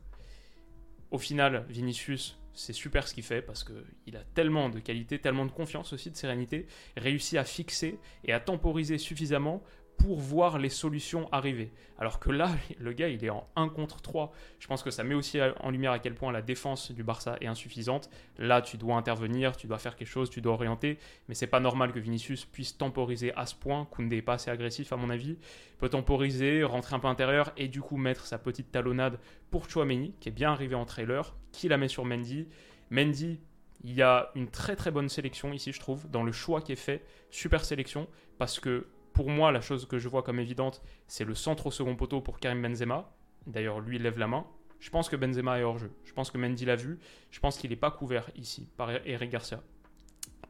Au 1.11 1.19
final, 1.19 1.65
Vinicius, 1.69 2.39
c'est 2.55 2.73
super 2.73 3.07
ce 3.09 3.15
qu'il 3.15 3.25
fait 3.25 3.43
parce 3.43 3.65
qu'il 3.65 4.17
a 4.17 4.25
tellement 4.35 4.69
de 4.69 4.79
qualité, 4.79 5.19
tellement 5.19 5.47
de 5.47 5.51
confiance 5.51 5.93
aussi, 5.93 6.11
de 6.11 6.17
sérénité, 6.17 6.67
réussit 6.97 7.39
à 7.39 7.45
fixer 7.45 7.99
et 8.25 8.33
à 8.33 8.41
temporiser 8.41 8.99
suffisamment 8.99 9.63
pour 9.97 10.19
voir 10.19 10.59
les 10.59 10.69
solutions 10.69 11.29
arriver. 11.33 11.73
Alors 11.99 12.19
que 12.19 12.31
là, 12.31 12.51
le 12.79 12.93
gars, 12.93 13.09
il 13.09 13.25
est 13.25 13.31
en 13.31 13.47
1 13.57 13.69
contre 13.69 14.03
3. 14.03 14.33
Je 14.59 14.67
pense 14.67 14.83
que 14.83 14.91
ça 14.91 15.05
met 15.05 15.15
aussi 15.15 15.39
en 15.61 15.71
lumière 15.71 15.93
à 15.93 15.99
quel 15.99 16.15
point 16.15 16.33
la 16.33 16.43
défense 16.43 16.91
du 16.91 17.03
Barça 17.03 17.37
est 17.41 17.47
insuffisante. 17.47 18.11
Là, 18.39 18.63
tu 18.63 18.77
dois 18.77 18.97
intervenir, 18.97 19.57
tu 19.57 19.67
dois 19.67 19.79
faire 19.79 19.97
quelque 19.97 20.09
chose, 20.09 20.31
tu 20.31 20.41
dois 20.41 20.55
orienter. 20.55 20.99
Mais 21.29 21.35
c'est 21.35 21.47
pas 21.47 21.61
normal 21.61 21.93
que 21.93 21.99
Vinicius 21.99 22.45
puisse 22.45 22.77
temporiser 22.77 23.33
à 23.37 23.47
ce 23.47 23.55
point. 23.55 23.87
Koundé 23.87 24.17
n'est 24.17 24.23
pas 24.23 24.35
assez 24.35 24.51
agressif, 24.51 24.93
à 24.93 24.97
mon 24.97 25.11
avis. 25.11 25.39
Peut 25.79 25.89
temporiser, 25.89 26.65
rentrer 26.65 26.97
un 26.97 27.01
peu 27.01 27.09
intérieur 27.09 27.53
et 27.57 27.69
du 27.69 27.81
coup 27.81 27.97
mettre 27.97 28.27
sa 28.27 28.39
petite 28.39 28.71
talonnade 28.71 29.19
pour 29.51 29.69
Chouameni, 29.69 30.15
qui 30.21 30.29
est 30.29 30.33
bien 30.33 30.53
arrivé 30.53 30.75
en 30.75 30.85
trailer, 30.85 31.35
qui 31.55 31.69
la 31.69 31.79
met 31.79 31.89
sur 31.89 32.05
Mendy. 32.05 32.49
Mendy, 32.91 33.39
il 33.85 33.95
y 33.95 34.03
a 34.03 34.31
une 34.35 34.51
très 34.51 34.77
très 34.77 34.91
bonne 34.91 35.09
sélection 35.09 35.53
ici, 35.53 35.73
je 35.73 35.81
trouve, 35.81 36.11
dans 36.11 36.23
le 36.23 36.33
choix 36.33 36.61
qui 36.61 36.73
est 36.73 36.77
fait. 36.77 37.05
Super 37.31 37.65
sélection, 37.65 38.09
parce 38.39 38.61
que 38.61 38.87
pour 39.13 39.31
moi, 39.31 39.53
la 39.53 39.61
chose 39.61 39.87
que 39.87 39.99
je 39.99 40.09
vois 40.09 40.23
comme 40.23 40.41
évidente, 40.41 40.83
c'est 41.07 41.25
le 41.25 41.35
centre 41.35 41.67
au 41.67 41.71
second 41.71 41.95
poteau 41.95 42.21
pour 42.21 42.41
Karim 42.41 42.61
Benzema. 42.61 43.15
D'ailleurs, 43.47 43.81
lui 43.81 43.99
lève 43.99 44.19
la 44.19 44.27
main. 44.27 44.47
Je 44.81 44.91
pense 44.91 45.09
que 45.09 45.17
Benzema 45.17 45.59
est 45.59 45.63
hors 45.63 45.79
jeu. 45.79 45.93
Je 46.05 46.13
pense 46.13 46.31
que 46.31 46.39
Mendy 46.39 46.65
l'a 46.65 46.77
vu. 46.77 46.99
Je 47.31 47.41
pense 47.41 47.57
qu'il 47.57 47.71
n'est 47.71 47.77
pas 47.77 47.91
couvert 47.91 48.31
ici 48.37 48.69
par 48.77 48.91
Eric 49.07 49.31
Garcia. 49.31 49.63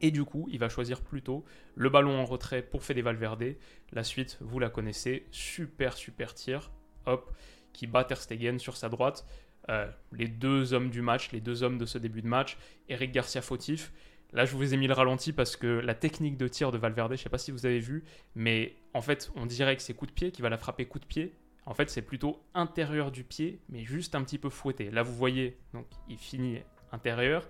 Et 0.00 0.11
du 0.11 0.25
coup, 0.25 0.49
il 0.50 0.58
va 0.58 0.68
choisir 0.68 1.02
plutôt 1.02 1.44
le 1.75 1.90
ballon 1.90 2.18
en 2.18 2.25
retrait 2.25 2.62
pour 2.62 2.82
Fede 2.82 3.00
Valverde. 3.00 3.56
La 3.92 4.02
suite, 4.02 4.38
vous 4.40 4.58
la 4.58 4.70
connaissez. 4.70 5.26
Super, 5.30 5.96
super 5.96 6.34
tir. 6.34 6.73
Hop, 7.06 7.30
qui 7.73 7.87
bat 7.87 8.04
Ter 8.04 8.20
Stegen 8.20 8.58
sur 8.58 8.76
sa 8.76 8.88
droite. 8.88 9.26
Euh, 9.71 9.90
les 10.12 10.28
deux 10.28 10.75
hommes 10.75 10.90
du 10.90 11.00
match, 11.00 11.33
les 11.33 11.40
deux 11.40 11.62
hommes 11.62 11.78
de 11.78 11.87
ce 11.87 11.99
début 11.99 12.23
de 12.23 12.28
match. 12.28 12.59
Eric 12.88 13.12
Garcia 13.12 13.40
fautif. 13.42 13.92
Là, 14.33 14.44
je 14.44 14.56
vous 14.56 14.75
ai 14.75 14.76
mis 14.76 14.88
le 14.88 14.94
ralenti 14.94 15.33
parce 15.33 15.56
que 15.56 15.66
la 15.66 15.94
technique 15.94 16.37
de 16.37 16.49
tir 16.49 16.73
de 16.73 16.78
Valverde, 16.78 17.12
je 17.12 17.21
ne 17.21 17.23
sais 17.23 17.28
pas 17.28 17.38
si 17.38 17.52
vous 17.52 17.66
avez 17.66 17.78
vu, 17.78 18.04
mais 18.35 18.75
en 18.92 19.00
fait, 19.00 19.30
on 19.37 19.47
dirait 19.47 19.76
que 19.76 19.83
c'est 19.83 19.94
coup 19.94 20.06
de 20.06 20.12
pied, 20.12 20.33
qui 20.33 20.42
va 20.42 20.49
la 20.49 20.59
frapper 20.59 20.87
coup 20.87 20.99
de 20.99 21.06
pied. 21.06 21.37
En 21.66 21.75
fait, 21.75 21.88
c'est 21.88 22.02
plutôt 22.02 22.42
intérieur 22.52 23.12
du 23.12 23.23
pied, 23.23 23.61
mais 23.68 23.85
juste 23.85 24.14
un 24.16 24.25
petit 24.25 24.38
peu 24.38 24.50
fouetté. 24.50 24.90
Là, 24.90 25.02
vous 25.02 25.14
voyez, 25.14 25.56
donc 25.73 25.87
il 26.09 26.18
finit 26.18 26.59
intérieur, 26.90 27.49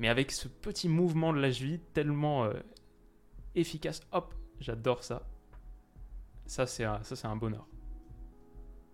mais 0.00 0.08
avec 0.08 0.32
ce 0.32 0.48
petit 0.48 0.88
mouvement 0.88 1.32
de 1.32 1.38
la 1.38 1.52
cheville 1.52 1.80
tellement 1.92 2.46
euh, 2.46 2.54
efficace. 3.54 4.00
Hop, 4.10 4.34
j'adore 4.60 5.04
ça. 5.04 5.28
Ça, 6.46 6.66
c'est 6.66 6.84
un, 6.84 7.02
ça, 7.02 7.16
c'est 7.16 7.26
un 7.26 7.36
bonheur. 7.36 7.66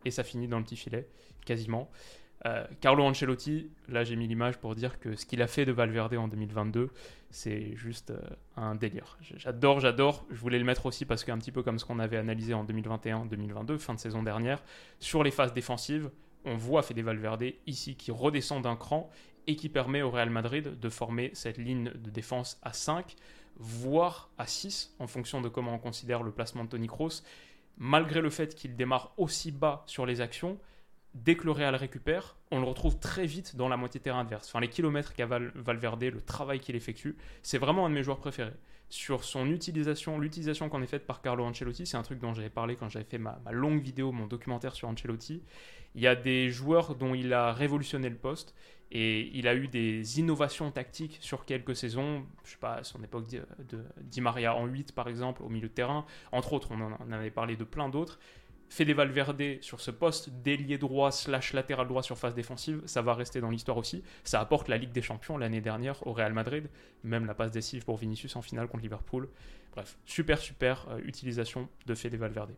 Et 0.04 0.10
ça 0.10 0.24
finit 0.24 0.48
dans 0.48 0.58
le 0.58 0.64
petit 0.64 0.76
filet, 0.76 1.08
quasiment. 1.46 1.90
Euh, 2.46 2.64
Carlo 2.80 3.04
Ancelotti, 3.04 3.70
là 3.88 4.02
j'ai 4.02 4.16
mis 4.16 4.26
l'image 4.26 4.56
pour 4.56 4.74
dire 4.74 4.98
que 4.98 5.14
ce 5.14 5.26
qu'il 5.26 5.42
a 5.42 5.46
fait 5.46 5.66
de 5.66 5.72
Valverde 5.72 6.14
en 6.14 6.26
2022, 6.26 6.90
c'est 7.30 7.76
juste 7.76 8.10
euh, 8.10 8.20
un 8.56 8.74
délire. 8.74 9.18
J'adore, 9.20 9.80
j'adore. 9.80 10.24
Je 10.30 10.36
voulais 10.40 10.58
le 10.58 10.64
mettre 10.64 10.86
aussi 10.86 11.04
parce 11.04 11.24
qu'un 11.24 11.38
petit 11.38 11.52
peu 11.52 11.62
comme 11.62 11.78
ce 11.78 11.84
qu'on 11.84 11.98
avait 11.98 12.16
analysé 12.16 12.54
en 12.54 12.64
2021-2022, 12.64 13.78
fin 13.78 13.94
de 13.94 13.98
saison 13.98 14.22
dernière, 14.22 14.62
sur 15.00 15.22
les 15.22 15.30
phases 15.30 15.52
défensives, 15.52 16.10
on 16.46 16.56
voit 16.56 16.82
Fede 16.82 17.00
Valverde 17.00 17.44
ici 17.66 17.94
qui 17.96 18.10
redescend 18.10 18.62
d'un 18.62 18.76
cran 18.76 19.10
et 19.46 19.56
qui 19.56 19.68
permet 19.68 20.00
au 20.00 20.10
Real 20.10 20.30
Madrid 20.30 20.78
de 20.78 20.88
former 20.88 21.30
cette 21.34 21.58
ligne 21.58 21.90
de 21.94 22.10
défense 22.10 22.58
à 22.62 22.72
5, 22.72 23.16
voire 23.56 24.30
à 24.38 24.46
6 24.46 24.94
en 24.98 25.06
fonction 25.06 25.42
de 25.42 25.48
comment 25.48 25.74
on 25.74 25.78
considère 25.78 26.22
le 26.22 26.30
placement 26.30 26.64
de 26.64 26.70
Tony 26.70 26.86
Kroos, 26.86 27.22
malgré 27.76 28.22
le 28.22 28.30
fait 28.30 28.54
qu'il 28.54 28.76
démarre 28.76 29.12
aussi 29.18 29.52
bas 29.52 29.82
sur 29.86 30.06
les 30.06 30.20
actions 30.22 30.58
dès 31.14 31.36
que 31.36 31.44
le 31.44 31.52
Real 31.52 31.74
récupère, 31.74 32.36
on 32.50 32.60
le 32.60 32.66
retrouve 32.66 32.98
très 32.98 33.26
vite 33.26 33.56
dans 33.56 33.68
la 33.68 33.76
moitié 33.76 34.00
terrain 34.00 34.20
adverse. 34.20 34.48
Enfin, 34.48 34.60
les 34.60 34.68
kilomètres 34.68 35.14
qu'a 35.14 35.26
Valverde, 35.26 36.04
le 36.04 36.20
travail 36.20 36.60
qu'il 36.60 36.76
effectue, 36.76 37.16
c'est 37.42 37.58
vraiment 37.58 37.86
un 37.86 37.90
de 37.90 37.94
mes 37.94 38.02
joueurs 38.02 38.18
préférés. 38.18 38.54
Sur 38.88 39.22
son 39.22 39.48
utilisation, 39.50 40.18
l'utilisation 40.18 40.68
qu'on 40.68 40.82
est 40.82 40.86
faite 40.86 41.06
par 41.06 41.22
Carlo 41.22 41.44
Ancelotti, 41.44 41.86
c'est 41.86 41.96
un 41.96 42.02
truc 42.02 42.18
dont 42.18 42.34
j'avais 42.34 42.50
parlé 42.50 42.74
quand 42.74 42.88
j'avais 42.88 43.04
fait 43.04 43.18
ma, 43.18 43.40
longue 43.50 43.80
vidéo, 43.80 44.10
mon 44.10 44.26
documentaire 44.26 44.74
sur 44.74 44.88
Ancelotti. 44.88 45.42
Il 45.94 46.00
y 46.00 46.08
a 46.08 46.16
des 46.16 46.50
joueurs 46.50 46.96
dont 46.96 47.14
il 47.14 47.32
a 47.32 47.52
révolutionné 47.52 48.08
le 48.08 48.16
poste 48.16 48.54
et 48.92 49.30
il 49.36 49.46
a 49.46 49.54
eu 49.54 49.68
des 49.68 50.18
innovations 50.18 50.70
tactiques 50.72 51.18
sur 51.20 51.44
quelques 51.44 51.76
saisons. 51.76 52.26
Je 52.44 52.50
sais 52.50 52.56
pas, 52.58 52.74
à 52.74 52.84
son 52.84 53.02
époque 53.04 53.28
de 53.28 53.84
Di 54.00 54.20
Maria 54.20 54.56
en 54.56 54.66
8 54.66 54.92
par 54.92 55.08
exemple, 55.08 55.42
au 55.44 55.48
milieu 55.48 55.68
de 55.68 55.74
terrain. 55.74 56.04
Entre 56.32 56.52
autres, 56.52 56.68
on 56.72 56.80
en 56.80 57.12
avait 57.12 57.30
parlé 57.30 57.56
de 57.56 57.64
plein 57.64 57.88
d'autres. 57.88 58.18
Fede 58.70 58.92
Valverde 58.92 59.60
sur 59.62 59.80
ce 59.80 59.90
poste 59.90 60.30
d'ailier 60.30 60.78
droit 60.78 61.10
slash 61.10 61.52
latéral 61.52 61.88
droit 61.88 62.04
sur 62.04 62.16
phase 62.16 62.36
défensive, 62.36 62.80
ça 62.86 63.02
va 63.02 63.14
rester 63.14 63.40
dans 63.40 63.50
l'histoire 63.50 63.76
aussi. 63.76 64.04
Ça 64.22 64.40
apporte 64.40 64.68
la 64.68 64.78
Ligue 64.78 64.92
des 64.92 65.02
Champions 65.02 65.36
l'année 65.36 65.60
dernière 65.60 66.06
au 66.06 66.12
Real 66.12 66.32
Madrid, 66.32 66.70
même 67.02 67.26
la 67.26 67.34
passe 67.34 67.50
décisive 67.50 67.84
pour 67.84 67.96
Vinicius 67.96 68.36
en 68.36 68.42
finale 68.42 68.68
contre 68.68 68.84
Liverpool. 68.84 69.28
Bref, 69.72 69.98
super 70.04 70.38
super 70.38 70.86
euh, 70.88 70.98
utilisation 71.04 71.68
de 71.86 71.94
Fede 71.96 72.14
Valverde. 72.14 72.54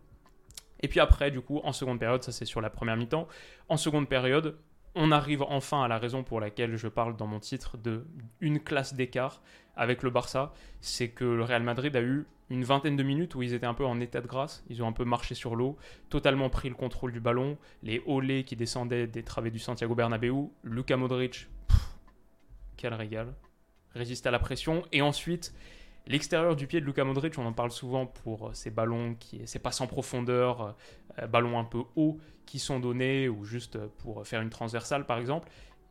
Et 0.80 0.88
puis 0.88 1.00
après, 1.00 1.30
du 1.30 1.40
coup, 1.40 1.62
en 1.64 1.72
seconde 1.72 1.98
période, 1.98 2.22
ça 2.22 2.30
c'est 2.30 2.44
sur 2.44 2.60
la 2.60 2.68
première 2.68 2.98
mi-temps, 2.98 3.26
en 3.70 3.78
seconde 3.78 4.06
période, 4.06 4.58
on 4.94 5.12
arrive 5.12 5.40
enfin 5.40 5.82
à 5.82 5.88
la 5.88 5.96
raison 5.96 6.22
pour 6.22 6.40
laquelle 6.40 6.76
je 6.76 6.88
parle 6.88 7.16
dans 7.16 7.26
mon 7.26 7.40
titre 7.40 7.78
de 7.78 8.04
une 8.40 8.60
classe 8.60 8.92
d'écart 8.92 9.40
avec 9.76 10.02
le 10.02 10.10
Barça, 10.10 10.52
c'est 10.80 11.08
que 11.08 11.24
le 11.24 11.44
Real 11.44 11.62
Madrid 11.62 11.94
a 11.96 12.02
eu 12.02 12.26
une 12.50 12.64
vingtaine 12.64 12.96
de 12.96 13.02
minutes 13.02 13.34
où 13.34 13.42
ils 13.42 13.54
étaient 13.54 13.66
un 13.66 13.74
peu 13.74 13.86
en 13.86 13.98
état 14.00 14.20
de 14.20 14.26
grâce. 14.26 14.62
Ils 14.68 14.82
ont 14.82 14.86
un 14.86 14.92
peu 14.92 15.04
marché 15.04 15.34
sur 15.34 15.56
l'eau, 15.56 15.78
totalement 16.10 16.50
pris 16.50 16.68
le 16.68 16.74
contrôle 16.74 17.12
du 17.12 17.20
ballon. 17.20 17.56
Les 17.82 18.02
olés 18.06 18.44
qui 18.44 18.56
descendaient 18.56 19.06
des 19.06 19.22
travées 19.22 19.50
du 19.50 19.58
Santiago 19.58 19.94
Bernabéu. 19.94 20.50
Luka 20.62 20.96
Modric, 20.96 21.48
quel 22.76 22.92
régal. 22.92 23.32
Résiste 23.94 24.26
à 24.26 24.30
la 24.30 24.38
pression. 24.38 24.82
Et 24.92 25.00
ensuite, 25.00 25.54
l'extérieur 26.06 26.54
du 26.54 26.66
pied 26.66 26.80
de 26.80 26.84
Luka 26.84 27.04
Modric, 27.04 27.38
on 27.38 27.46
en 27.46 27.54
parle 27.54 27.70
souvent 27.70 28.04
pour 28.04 28.50
ces 28.54 28.70
ballons, 28.70 29.14
qui, 29.14 29.40
ces 29.46 29.58
passes 29.58 29.80
en 29.80 29.86
profondeur, 29.86 30.76
euh, 31.18 31.26
ballons 31.26 31.58
un 31.58 31.64
peu 31.64 31.84
hauts 31.96 32.18
qui 32.44 32.58
sont 32.58 32.80
donnés, 32.80 33.30
ou 33.30 33.44
juste 33.44 33.78
pour 33.98 34.26
faire 34.26 34.42
une 34.42 34.50
transversale 34.50 35.06
par 35.06 35.18
exemple. 35.18 35.48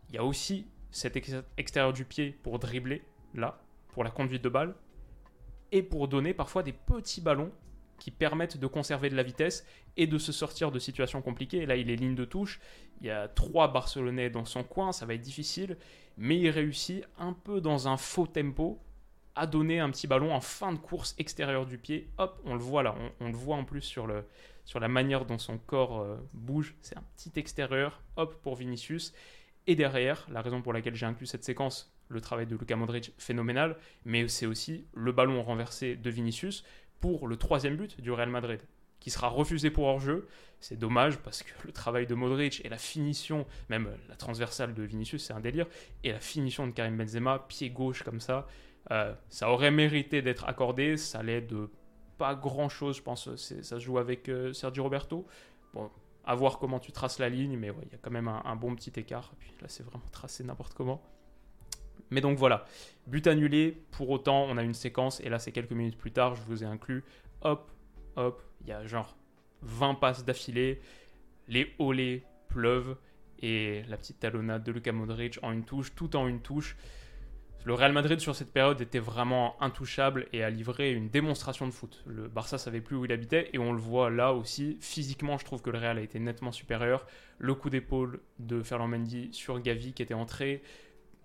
Il 0.09 0.15
y 0.15 0.17
a 0.19 0.23
aussi 0.23 0.67
cet 0.91 1.17
extérieur 1.57 1.93
du 1.93 2.05
pied 2.05 2.37
pour 2.43 2.59
dribbler, 2.59 3.01
là, 3.33 3.61
pour 3.93 4.03
la 4.03 4.11
conduite 4.11 4.43
de 4.43 4.49
balle 4.49 4.75
et 5.71 5.83
pour 5.83 6.07
donner 6.07 6.33
parfois 6.33 6.63
des 6.63 6.73
petits 6.73 7.21
ballons 7.21 7.51
qui 7.99 8.11
permettent 8.11 8.57
de 8.57 8.67
conserver 8.67 9.09
de 9.09 9.15
la 9.15 9.23
vitesse 9.23 9.65
et 9.95 10.07
de 10.07 10.17
se 10.17 10.31
sortir 10.31 10.71
de 10.71 10.79
situations 10.79 11.21
compliquées. 11.21 11.65
là, 11.65 11.75
il 11.75 11.89
est 11.91 11.95
ligne 11.95 12.15
de 12.15 12.25
touche. 12.25 12.59
Il 12.99 13.07
y 13.07 13.11
a 13.11 13.27
trois 13.27 13.67
Barcelonais 13.67 14.29
dans 14.29 14.45
son 14.45 14.63
coin, 14.63 14.91
ça 14.91 15.05
va 15.05 15.13
être 15.13 15.21
difficile, 15.21 15.77
mais 16.17 16.37
il 16.39 16.49
réussit 16.49 17.05
un 17.19 17.33
peu 17.33 17.61
dans 17.61 17.87
un 17.87 17.97
faux 17.97 18.25
tempo 18.25 18.79
à 19.35 19.45
donner 19.47 19.79
un 19.79 19.89
petit 19.89 20.07
ballon 20.07 20.33
en 20.33 20.41
fin 20.41 20.73
de 20.73 20.77
course 20.77 21.15
extérieure 21.17 21.65
du 21.65 21.77
pied. 21.77 22.09
Hop, 22.17 22.41
on 22.43 22.55
le 22.55 22.59
voit 22.59 22.83
là, 22.83 22.95
on, 23.19 23.27
le 23.27 23.37
voit 23.37 23.55
en 23.55 23.63
plus 23.63 23.81
sur, 23.81 24.07
la 24.07 24.87
manière 24.87 25.25
dont 25.25 25.37
son 25.37 25.57
corps 25.57 26.01
euh, 26.01 26.17
bouge. 26.33 26.75
C'est 26.81 26.97
un 26.97 27.03
petit 27.15 27.31
extérieur, 27.39 28.01
hop, 28.17 28.41
pour 28.41 28.55
Vinicius. 28.55 29.13
Et 29.67 29.75
derrière, 29.75 30.27
la 30.31 30.41
raison 30.41 30.61
pour 30.61 30.73
laquelle 30.73 30.95
j'ai 30.95 31.05
inclus 31.05 31.27
cette 31.27 31.43
séquence, 31.43 31.93
le 32.11 32.21
travail 32.21 32.45
de 32.45 32.55
Luka 32.55 32.75
Modric 32.75 33.13
phénoménal, 33.17 33.77
mais 34.05 34.27
c'est 34.27 34.45
aussi 34.45 34.85
le 34.93 35.11
ballon 35.11 35.41
renversé 35.43 35.95
de 35.95 36.09
Vinicius 36.09 36.63
pour 36.99 37.27
le 37.27 37.35
troisième 37.37 37.77
but 37.77 37.99
du 37.99 38.11
Real 38.11 38.29
Madrid, 38.29 38.61
qui 38.99 39.09
sera 39.09 39.27
refusé 39.27 39.71
pour 39.71 39.85
hors-jeu. 39.85 40.27
C'est 40.59 40.77
dommage 40.77 41.17
parce 41.17 41.41
que 41.41 41.51
le 41.65 41.71
travail 41.71 42.05
de 42.05 42.13
Modric 42.13 42.63
et 42.63 42.69
la 42.69 42.77
finition, 42.77 43.47
même 43.69 43.89
la 44.09 44.15
transversale 44.15 44.73
de 44.73 44.83
Vinicius, 44.83 45.25
c'est 45.25 45.33
un 45.33 45.39
délire, 45.39 45.65
et 46.03 46.11
la 46.11 46.19
finition 46.19 46.67
de 46.67 46.71
Karim 46.71 46.97
Benzema, 46.97 47.39
pied 47.47 47.71
gauche 47.71 48.03
comme 48.03 48.19
ça, 48.19 48.47
euh, 48.91 49.13
ça 49.29 49.49
aurait 49.49 49.71
mérité 49.71 50.21
d'être 50.21 50.47
accordé. 50.47 50.97
Ça 50.97 51.19
allait 51.19 51.41
de 51.41 51.69
pas 52.17 52.35
grand-chose, 52.35 52.97
je 52.97 53.01
pense. 53.01 53.35
Ça 53.35 53.61
se 53.61 53.79
joue 53.79 53.97
avec 53.97 54.29
euh, 54.29 54.53
Sergio 54.53 54.83
Roberto. 54.83 55.25
Bon, 55.73 55.89
à 56.23 56.35
voir 56.35 56.59
comment 56.59 56.79
tu 56.79 56.91
traces 56.91 57.19
la 57.19 57.29
ligne, 57.29 57.57
mais 57.57 57.71
il 57.83 57.91
y 57.91 57.95
a 57.95 57.97
quand 57.99 58.11
même 58.11 58.27
un, 58.27 58.41
un 58.45 58.55
bon 58.55 58.75
petit 58.75 58.91
écart. 58.99 59.33
puis 59.39 59.51
là, 59.61 59.67
c'est 59.67 59.83
vraiment 59.83 60.05
tracé 60.11 60.43
n'importe 60.43 60.73
comment. 60.73 61.01
Mais 62.11 62.21
donc 62.21 62.37
voilà, 62.37 62.65
but 63.07 63.25
annulé, 63.27 63.83
pour 63.91 64.09
autant 64.09 64.45
on 64.49 64.57
a 64.57 64.63
une 64.63 64.73
séquence, 64.73 65.21
et 65.21 65.29
là 65.29 65.39
c'est 65.39 65.51
quelques 65.51 65.71
minutes 65.71 65.97
plus 65.97 66.11
tard, 66.11 66.35
je 66.35 66.41
vous 66.43 66.63
ai 66.63 66.67
inclus, 66.67 67.03
hop, 67.41 67.71
hop, 68.17 68.43
il 68.61 68.67
y 68.67 68.71
a 68.73 68.85
genre 68.85 69.15
20 69.63 69.95
passes 69.95 70.25
d'affilée, 70.25 70.81
les 71.47 71.73
olés 71.79 72.23
pleuvent, 72.49 72.97
et 73.41 73.83
la 73.87 73.97
petite 73.97 74.19
talonnade 74.19 74.63
de 74.63 74.71
Luka 74.71 74.91
Modric 74.91 75.39
en 75.41 75.51
une 75.51 75.63
touche, 75.63 75.95
tout 75.95 76.15
en 76.15 76.27
une 76.27 76.41
touche. 76.41 76.75
Le 77.63 77.75
Real 77.75 77.91
Madrid 77.91 78.19
sur 78.19 78.35
cette 78.35 78.51
période 78.51 78.81
était 78.81 78.99
vraiment 78.99 79.55
intouchable 79.61 80.25
et 80.33 80.43
a 80.43 80.49
livré 80.49 80.93
une 80.93 81.09
démonstration 81.09 81.67
de 81.67 81.71
foot. 81.71 82.03
Le 82.07 82.27
Barça 82.27 82.57
savait 82.57 82.81
plus 82.81 82.95
où 82.95 83.05
il 83.05 83.11
habitait 83.11 83.49
et 83.53 83.59
on 83.59 83.71
le 83.71 83.79
voit 83.79 84.09
là 84.09 84.33
aussi. 84.33 84.77
Physiquement, 84.81 85.37
je 85.37 85.45
trouve 85.45 85.61
que 85.61 85.69
le 85.69 85.77
Real 85.77 85.99
a 85.99 86.01
été 86.01 86.19
nettement 86.19 86.51
supérieur. 86.51 87.05
Le 87.37 87.53
coup 87.53 87.69
d'épaule 87.69 88.19
de 88.39 88.63
Ferland 88.63 88.87
Mendy 88.87 89.29
sur 89.31 89.59
Gavi 89.59 89.93
qui 89.93 90.01
était 90.01 90.15
entré. 90.15 90.63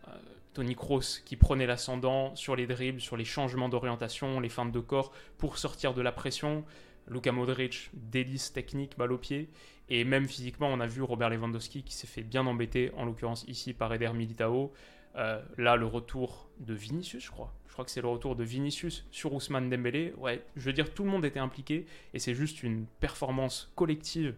Euh, 0.08 0.12
Tony 0.54 0.74
Kroos 0.74 1.20
qui 1.24 1.36
prenait 1.36 1.66
l'ascendant 1.66 2.34
sur 2.34 2.56
les 2.56 2.66
dribbles, 2.66 3.00
sur 3.00 3.16
les 3.18 3.26
changements 3.26 3.68
d'orientation, 3.68 4.40
les 4.40 4.48
feintes 4.48 4.72
de 4.72 4.80
corps 4.80 5.12
pour 5.36 5.58
sortir 5.58 5.92
de 5.92 6.00
la 6.00 6.12
pression. 6.12 6.64
Luka 7.08 7.30
Modric, 7.30 7.90
délice 7.92 8.52
technique, 8.52 8.96
balle 8.96 9.12
au 9.12 9.18
pied. 9.18 9.50
Et 9.88 10.02
même 10.04 10.26
physiquement, 10.26 10.68
on 10.68 10.80
a 10.80 10.86
vu 10.86 11.02
Robert 11.02 11.30
Lewandowski 11.30 11.82
qui 11.82 11.94
s'est 11.94 12.06
fait 12.06 12.22
bien 12.22 12.46
embêter, 12.46 12.90
en 12.96 13.04
l'occurrence 13.04 13.44
ici 13.48 13.74
par 13.74 13.92
Eder 13.92 14.12
Militao. 14.12 14.72
Euh, 15.16 15.40
là, 15.56 15.76
le 15.76 15.86
retour 15.86 16.48
de 16.58 16.74
Vinicius, 16.74 17.24
je 17.24 17.30
crois. 17.30 17.52
Je 17.68 17.72
crois 17.72 17.84
que 17.84 17.90
c'est 17.90 18.00
le 18.00 18.08
retour 18.08 18.34
de 18.34 18.42
Vinicius 18.42 19.06
sur 19.10 19.34
Ousmane 19.34 19.68
Dembélé. 19.68 20.14
Ouais, 20.16 20.42
je 20.56 20.64
veux 20.64 20.72
dire, 20.72 20.92
tout 20.92 21.04
le 21.04 21.10
monde 21.10 21.24
était 21.24 21.38
impliqué 21.38 21.86
et 22.14 22.18
c'est 22.18 22.34
juste 22.34 22.62
une 22.62 22.86
performance 23.00 23.70
collective, 23.76 24.34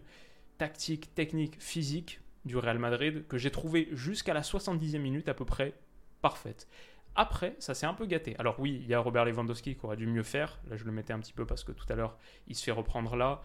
tactique, 0.57 1.15
technique, 1.15 1.55
physique 1.59 2.19
du 2.49 2.57
Real 2.57 2.79
Madrid 2.79 3.25
que 3.27 3.37
j'ai 3.37 3.51
trouvé 3.51 3.87
jusqu'à 3.91 4.33
la 4.33 4.41
70e 4.41 4.99
minute 4.99 5.29
à 5.29 5.33
peu 5.33 5.45
près 5.45 5.73
parfaite. 6.21 6.67
Après, 7.15 7.55
ça 7.59 7.73
s'est 7.73 7.85
un 7.85 7.93
peu 7.93 8.05
gâté. 8.05 8.35
Alors 8.39 8.59
oui, 8.59 8.79
il 8.81 8.87
y 8.87 8.93
a 8.93 8.99
Robert 8.99 9.25
Lewandowski 9.25 9.75
qui 9.75 9.85
aurait 9.85 9.97
dû 9.97 10.07
mieux 10.07 10.23
faire. 10.23 10.59
Là, 10.69 10.75
je 10.75 10.83
le 10.83 10.91
mettais 10.91 11.13
un 11.13 11.19
petit 11.19 11.33
peu 11.33 11.45
parce 11.45 11.63
que 11.63 11.71
tout 11.71 11.85
à 11.89 11.95
l'heure, 11.95 12.17
il 12.47 12.55
se 12.55 12.63
fait 12.63 12.71
reprendre 12.71 13.15
là. 13.15 13.43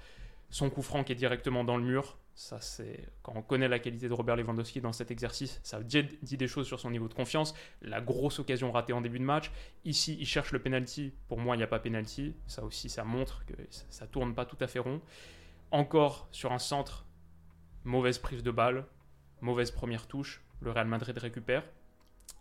Son 0.51 0.71
coup 0.71 0.83
franc 0.83 1.05
qui 1.05 1.13
est 1.13 1.17
directement 1.17 1.65
dans 1.65 1.77
le 1.77 1.85
mur, 1.85 2.19
ça, 2.35 2.61
c'est 2.61 3.09
quand 3.23 3.33
on 3.37 3.43
connaît 3.43 3.69
la 3.69 3.79
qualité 3.79 4.09
de 4.09 4.13
Robert 4.13 4.37
Lewandowski 4.37 4.81
dans 4.81 4.93
cet 4.93 5.11
exercice, 5.11 5.61
ça 5.63 5.81
dit 5.83 6.37
des 6.37 6.49
choses 6.49 6.67
sur 6.67 6.81
son 6.81 6.91
niveau 6.91 7.09
de 7.09 7.15
confiance. 7.15 7.55
La 7.83 8.01
grosse 8.01 8.39
occasion 8.41 8.73
ratée 8.73 8.93
en 8.93 9.01
début 9.01 9.21
de 9.21 9.25
match. 9.25 9.53
Ici, 9.85 10.17
il 10.19 10.27
cherche 10.27 10.51
le 10.53 10.59
penalty. 10.61 11.13
Pour 11.29 11.39
moi, 11.39 11.55
il 11.55 11.59
n'y 11.59 11.65
a 11.65 11.69
pas 11.69 11.79
penalty. 11.79 12.35
Ça 12.47 12.65
aussi, 12.65 12.89
ça 12.89 13.05
montre 13.05 13.45
que 13.47 13.55
ça, 13.71 14.05
ne 14.05 14.11
tourne 14.11 14.35
pas 14.35 14.47
tout 14.47 14.57
à 14.61 14.67
fait 14.67 14.81
rond. 14.81 15.01
Encore 15.71 16.29
sur 16.33 16.53
un 16.53 16.59
centre, 16.59 17.05
mauvaise 17.85 18.19
prise 18.19 18.43
de 18.43 18.51
balle, 18.51 18.87
mauvaise 19.45 19.71
première 19.71 20.07
touche. 20.07 20.43
Le 20.61 20.71
Real 20.71 20.87
Madrid 20.87 21.17
récupère. 21.17 21.65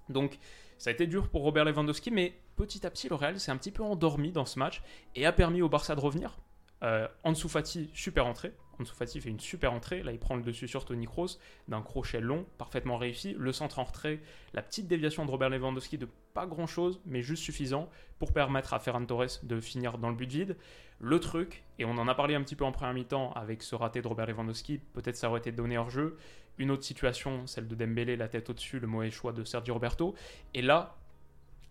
Donc, 0.10 0.40
ça 0.78 0.90
a 0.90 0.94
été 0.94 1.08
dur 1.08 1.30
pour 1.30 1.44
Robert 1.44 1.66
Lewandowski, 1.66 2.12
mais 2.12 2.34
petit 2.56 2.86
à 2.86 2.90
petit, 2.90 3.10
le 3.10 3.16
Real 3.16 3.40
s'est 3.40 3.52
un 3.52 3.58
petit 3.58 3.72
peu 3.72 3.84
endormi 3.84 4.32
dans 4.32 4.46
ce 4.46 4.60
match 4.60 4.82
et 5.16 5.26
a 5.26 5.32
permis 5.32 5.62
au 5.62 5.70
Barça 5.70 5.96
de 5.96 6.02
revenir. 6.02 6.38
Euh, 6.84 7.08
Ansu 7.24 7.48
Fati, 7.48 7.90
super 7.94 8.26
entrée. 8.26 8.54
Ansu 8.80 8.94
Fati 8.94 9.22
fait 9.22 9.30
une 9.30 9.40
super 9.40 9.72
entrée. 9.72 10.04
Là, 10.04 10.12
il 10.12 10.20
prend 10.20 10.36
le 10.36 10.42
dessus 10.42 10.68
sur 10.68 10.84
Tony 10.84 11.06
Kroos 11.06 11.38
d'un 11.68 11.82
crochet 11.82 12.20
long, 12.20 12.46
parfaitement 12.58 12.98
réussi. 12.98 13.36
Le 13.38 13.54
centre 13.54 13.80
en 13.80 13.86
retrait, 13.86 14.20
la 14.54 14.62
petite 14.62 14.88
déviation 14.88 15.26
de 15.26 15.32
Robert 15.32 15.50
Lewandowski 15.50 15.98
de 15.98 16.10
pas 16.34 16.46
grand 16.46 16.68
chose, 16.68 17.00
mais 17.06 17.22
juste 17.22 17.44
suffisant 17.44 17.90
pour 18.20 18.34
permettre 18.34 18.74
à 18.74 18.80
Ferran 18.80 19.06
Torres 19.06 19.40
de 19.44 19.62
finir 19.62 19.98
dans 19.98 20.10
le 20.10 20.16
but 20.16 20.30
vide. 20.30 20.58
Le 21.00 21.20
truc, 21.20 21.64
et 21.80 21.86
on 21.86 21.98
en 21.98 22.08
a 22.08 22.16
parlé 22.16 22.36
un 22.36 22.42
petit 22.44 22.56
peu 22.56 22.66
en 22.66 22.72
première 22.72 22.94
mi-temps 22.94 23.32
avec 23.34 23.64
ce 23.64 23.76
raté 23.76 24.02
de 24.02 24.08
Robert 24.08 24.26
Lewandowski, 24.26 24.80
peut-être 24.94 25.16
ça 25.16 25.30
aurait 25.30 25.40
été 25.40 25.52
donné 25.52 25.78
hors 25.78 25.90
jeu. 25.90 26.18
Une 26.58 26.72
autre 26.72 26.84
situation, 26.84 27.48
celle 27.48 27.68
de 27.68 27.76
Dembélé, 27.76 28.16
la 28.16 28.28
tête 28.28 28.50
au-dessus, 28.50 28.80
le 28.80 28.88
mauvais 28.88 29.12
choix 29.12 29.34
de 29.34 29.44
Sergio 29.44 29.74
Roberto. 29.74 30.16
Et 30.54 30.62
là, 30.62 30.98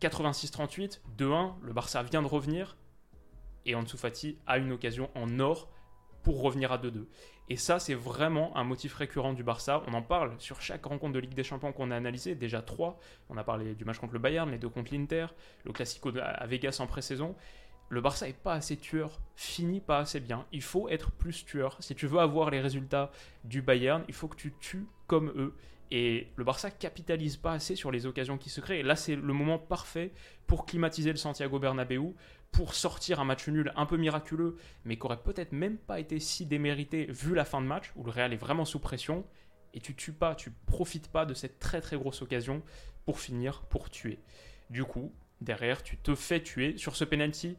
86-38, 0.01 1.01
2-1, 1.17 1.53
le 1.63 1.73
Barça 1.73 2.03
vient 2.03 2.23
de 2.23 2.27
revenir 2.27 2.77
et 3.65 3.75
Ansu 3.75 3.97
Fati 3.97 4.39
a 4.47 4.59
une 4.59 4.73
occasion 4.73 5.11
en 5.15 5.39
or 5.39 5.69
pour 6.23 6.41
revenir 6.43 6.73
à 6.73 6.79
2-2. 6.79 7.07
Et 7.49 7.57
ça, 7.57 7.79
c'est 7.79 7.95
vraiment 7.95 8.57
un 8.57 8.65
motif 8.65 8.95
récurrent 8.95 9.33
du 9.33 9.43
Barça. 9.43 9.83
On 9.87 9.95
en 9.95 10.03
parle 10.03 10.35
sur 10.39 10.61
chaque 10.61 10.85
rencontre 10.85 11.13
de 11.13 11.19
Ligue 11.19 11.35
des 11.35 11.43
Champions 11.43 11.73
qu'on 11.73 11.91
a 11.91 11.97
analysé, 11.97 12.35
déjà 12.35 12.63
trois. 12.63 12.99
On 13.29 13.37
a 13.37 13.45
parlé 13.45 13.75
du 13.75 13.85
match 13.85 13.99
contre 13.99 14.15
le 14.15 14.21
Bayern, 14.21 14.51
les 14.51 14.59
deux 14.59 14.69
contre 14.69 14.95
l'Inter, 14.95 15.27
le 15.65 15.73
Classico 15.73 16.13
à 16.21 16.47
Vegas 16.47 16.79
en 16.81 16.87
pré-saison. 16.87 17.35
Le 17.93 18.01
Barça 18.01 18.27
est 18.27 18.33
pas 18.33 18.55
assez 18.55 18.79
tueur, 18.79 19.21
finit 19.37 19.83
pas 19.83 19.99
assez 19.99 20.19
bien. 20.19 20.47
Il 20.51 20.63
faut 20.63 20.89
être 20.89 21.11
plus 21.11 21.45
tueur. 21.45 21.77
Si 21.81 21.95
tu 21.95 22.07
veux 22.07 22.21
avoir 22.21 22.49
les 22.49 22.59
résultats 22.59 23.11
du 23.45 23.61
Bayern, 23.61 24.03
il 24.09 24.15
faut 24.15 24.29
que 24.29 24.37
tu 24.37 24.55
tues 24.61 24.87
comme 25.07 25.29
eux. 25.37 25.55
Et 25.91 26.29
le 26.37 26.43
Barça 26.43 26.71
capitalise 26.71 27.37
pas 27.37 27.53
assez 27.53 27.77
sur 27.77 27.91
les 27.91 28.07
occasions 28.07 28.39
qui 28.39 28.49
se 28.49 28.63
créent. 28.63 28.81
Et 28.81 28.83
là, 28.83 28.97
c'est 28.97 29.15
le 29.15 29.35
moment 29.35 29.59
parfait 29.59 30.11
pour 30.47 30.65
climatiser 30.65 31.11
le 31.11 31.19
Santiago 31.19 31.59
Bernabéu, 31.59 32.15
pour 32.51 32.73
sortir 32.73 33.21
un 33.21 33.27
match 33.27 33.47
nul 33.49 33.71
un 33.77 33.85
peu 33.85 33.99
miraculeux, 33.99 34.57
mais 34.87 34.97
qui 34.97 35.05
aurait 35.05 35.21
peut-être 35.23 35.53
même 35.53 35.77
pas 35.77 36.01
été 36.01 36.19
si 36.19 36.47
démérité 36.47 37.05
vu 37.11 37.35
la 37.35 37.45
fin 37.45 37.61
de 37.61 37.67
match, 37.67 37.93
où 37.97 38.05
le 38.05 38.11
Real 38.11 38.33
est 38.33 38.37
vraiment 38.37 38.65
sous 38.65 38.79
pression, 38.79 39.23
et 39.75 39.81
tu 39.81 39.95
tues 39.95 40.15
pas, 40.15 40.35
tu 40.35 40.51
profites 40.65 41.09
pas 41.09 41.27
de 41.27 41.35
cette 41.35 41.59
très 41.59 41.83
très 41.83 41.99
grosse 41.99 42.23
occasion 42.23 42.63
pour 43.05 43.21
finir, 43.21 43.61
pour 43.69 43.91
tuer. 43.91 44.19
Du 44.71 44.85
coup, 44.85 45.13
derrière, 45.43 45.83
tu 45.83 45.99
te 45.99 46.15
fais 46.15 46.43
tuer 46.43 46.79
sur 46.79 46.97
ce 46.97 47.05
penalty. 47.05 47.59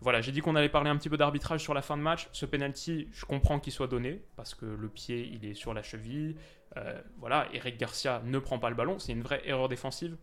Voilà, 0.00 0.20
j'ai 0.20 0.30
dit 0.30 0.40
qu'on 0.40 0.54
allait 0.54 0.68
parler 0.68 0.90
un 0.90 0.96
petit 0.96 1.08
peu 1.08 1.16
d'arbitrage 1.16 1.60
sur 1.60 1.74
la 1.74 1.82
fin 1.82 1.96
de 1.96 2.02
match. 2.02 2.28
Ce 2.32 2.46
penalty, 2.46 3.08
je 3.12 3.24
comprends 3.24 3.58
qu'il 3.58 3.72
soit 3.72 3.88
donné 3.88 4.22
parce 4.36 4.54
que 4.54 4.64
le 4.64 4.88
pied, 4.88 5.28
il 5.32 5.44
est 5.44 5.54
sur 5.54 5.74
la 5.74 5.82
cheville. 5.82 6.36
Euh, 6.76 7.00
voilà, 7.18 7.48
Eric 7.52 7.78
Garcia 7.78 8.22
ne 8.24 8.38
prend 8.38 8.58
pas 8.58 8.70
le 8.70 8.76
ballon, 8.76 8.98
c'est 8.98 9.12
une 9.12 9.22
vraie 9.22 9.42
erreur 9.44 9.68
défensive. 9.68 10.16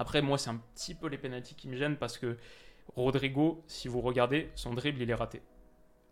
Après, 0.00 0.22
moi, 0.22 0.38
c'est 0.38 0.50
un 0.50 0.60
petit 0.74 0.94
peu 0.94 1.08
les 1.08 1.18
pénalties 1.18 1.54
qui 1.54 1.68
me 1.68 1.76
gênent 1.76 1.96
parce 1.96 2.18
que 2.18 2.36
Rodrigo, 2.96 3.62
si 3.66 3.86
vous 3.88 4.00
regardez, 4.00 4.50
son 4.54 4.74
dribble, 4.74 5.02
il 5.02 5.10
est 5.10 5.14
raté. 5.14 5.42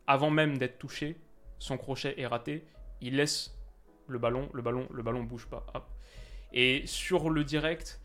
Avant 0.06 0.30
même 0.30 0.58
d'être 0.58 0.78
touché, 0.78 1.16
son 1.58 1.78
crochet 1.78 2.14
est 2.20 2.26
raté. 2.26 2.64
Il 3.00 3.16
laisse 3.16 3.56
le 4.06 4.18
ballon, 4.18 4.48
le 4.52 4.62
ballon, 4.62 4.86
le 4.92 5.02
ballon 5.02 5.24
bouge 5.24 5.46
pas. 5.46 5.66
Et 6.52 6.86
sur 6.86 7.30
le 7.30 7.42
direct, 7.44 8.00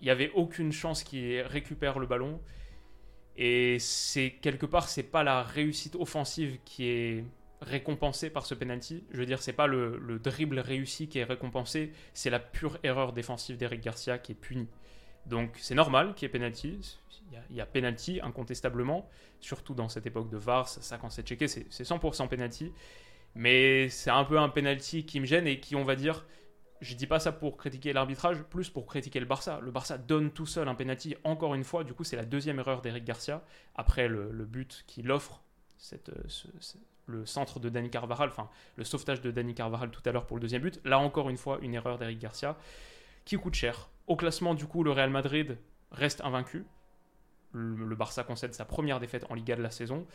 il 0.00 0.04
n'y 0.04 0.10
avait 0.10 0.30
aucune 0.32 0.72
chance 0.72 1.02
qu'il 1.02 1.40
récupère 1.42 1.98
le 1.98 2.06
ballon. 2.06 2.40
Et 3.42 3.78
c'est 3.78 4.32
quelque 4.42 4.66
part, 4.66 4.90
c'est 4.90 5.02
pas 5.02 5.24
la 5.24 5.42
réussite 5.42 5.96
offensive 5.96 6.58
qui 6.66 6.84
est 6.84 7.24
récompensée 7.62 8.28
par 8.28 8.44
ce 8.44 8.54
penalty. 8.54 9.02
Je 9.12 9.16
veux 9.16 9.24
dire, 9.24 9.40
c'est 9.40 9.54
pas 9.54 9.66
le, 9.66 9.98
le, 9.98 10.18
dribble 10.18 10.58
réussi 10.58 11.08
qui 11.08 11.20
est 11.20 11.24
récompensé, 11.24 11.90
c'est 12.12 12.28
la 12.28 12.38
pure 12.38 12.78
erreur 12.82 13.14
défensive 13.14 13.56
d'Eric 13.56 13.80
Garcia 13.80 14.18
qui 14.18 14.32
est 14.32 14.34
punie. 14.34 14.68
Donc 15.24 15.56
c'est 15.58 15.74
normal 15.74 16.14
qu'il 16.14 16.26
y 16.26 16.28
ait 16.28 16.32
penalty. 16.32 16.78
Il 17.50 17.56
y, 17.56 17.62
a, 17.62 17.66
penalty 17.66 18.20
incontestablement, 18.22 19.08
surtout 19.40 19.72
dans 19.72 19.88
cette 19.88 20.04
époque 20.04 20.28
de 20.28 20.36
VAR, 20.36 20.68
ça 20.68 20.98
quand 20.98 21.08
c'est 21.08 21.26
checké, 21.26 21.48
c'est 21.48 21.70
100% 21.70 22.28
penalty. 22.28 22.72
Mais 23.34 23.88
c'est 23.88 24.10
un 24.10 24.24
peu 24.24 24.38
un 24.38 24.50
penalty 24.50 25.06
qui 25.06 25.18
me 25.18 25.24
gêne 25.24 25.46
et 25.46 25.60
qui, 25.60 25.76
on 25.76 25.84
va 25.84 25.96
dire, 25.96 26.26
je 26.80 26.94
dis 26.94 27.06
pas 27.06 27.20
ça 27.20 27.32
pour 27.32 27.56
critiquer 27.56 27.92
l'arbitrage, 27.92 28.42
plus 28.42 28.70
pour 28.70 28.86
critiquer 28.86 29.20
le 29.20 29.26
Barça. 29.26 29.60
Le 29.60 29.70
Barça 29.70 29.98
donne 29.98 30.30
tout 30.30 30.46
seul 30.46 30.68
un 30.68 30.74
penalty 30.74 31.14
encore 31.24 31.54
une 31.54 31.64
fois. 31.64 31.84
Du 31.84 31.92
coup, 31.92 32.04
c'est 32.04 32.16
la 32.16 32.24
deuxième 32.24 32.58
erreur 32.58 32.80
d'Eric 32.80 33.04
Garcia 33.04 33.42
après 33.74 34.08
le, 34.08 34.30
but 34.44 34.84
qu'il 34.86 35.10
offre, 35.10 35.42
cette, 35.76 36.10
le 37.06 37.26
centre 37.26 37.60
de 37.60 37.68
Dani 37.68 37.90
Carvajal, 37.90 38.28
enfin 38.28 38.48
le 38.76 38.84
sauvetage 38.84 39.20
de 39.20 39.30
Dani 39.30 39.54
Carvajal 39.54 39.90
tout 39.90 40.02
à 40.06 40.12
l'heure 40.12 40.26
pour 40.26 40.36
le 40.36 40.40
deuxième 40.40 40.62
but. 40.62 40.80
Là 40.84 40.98
encore 40.98 41.28
une 41.28 41.36
fois, 41.36 41.58
une 41.60 41.74
erreur 41.74 41.98
d'Eric 41.98 42.18
Garcia 42.18 42.56
qui 43.24 43.36
coûte 43.36 43.54
cher. 43.54 43.90
Au 44.06 44.16
classement, 44.16 44.54
du 44.54 44.66
coup, 44.66 44.82
le 44.82 44.90
Real 44.90 45.10
Madrid 45.10 45.58
reste 45.92 46.20
invaincu. 46.22 46.64
Le, 47.52 47.94
Barça 47.94 48.22
concède 48.24 48.54
sa 48.54 48.64
première 48.64 49.00
défaite 49.00 49.26
en 49.28 49.34
Liga 49.34 49.56
de 49.56 49.62
la 49.62 49.70
saison. 49.70 50.06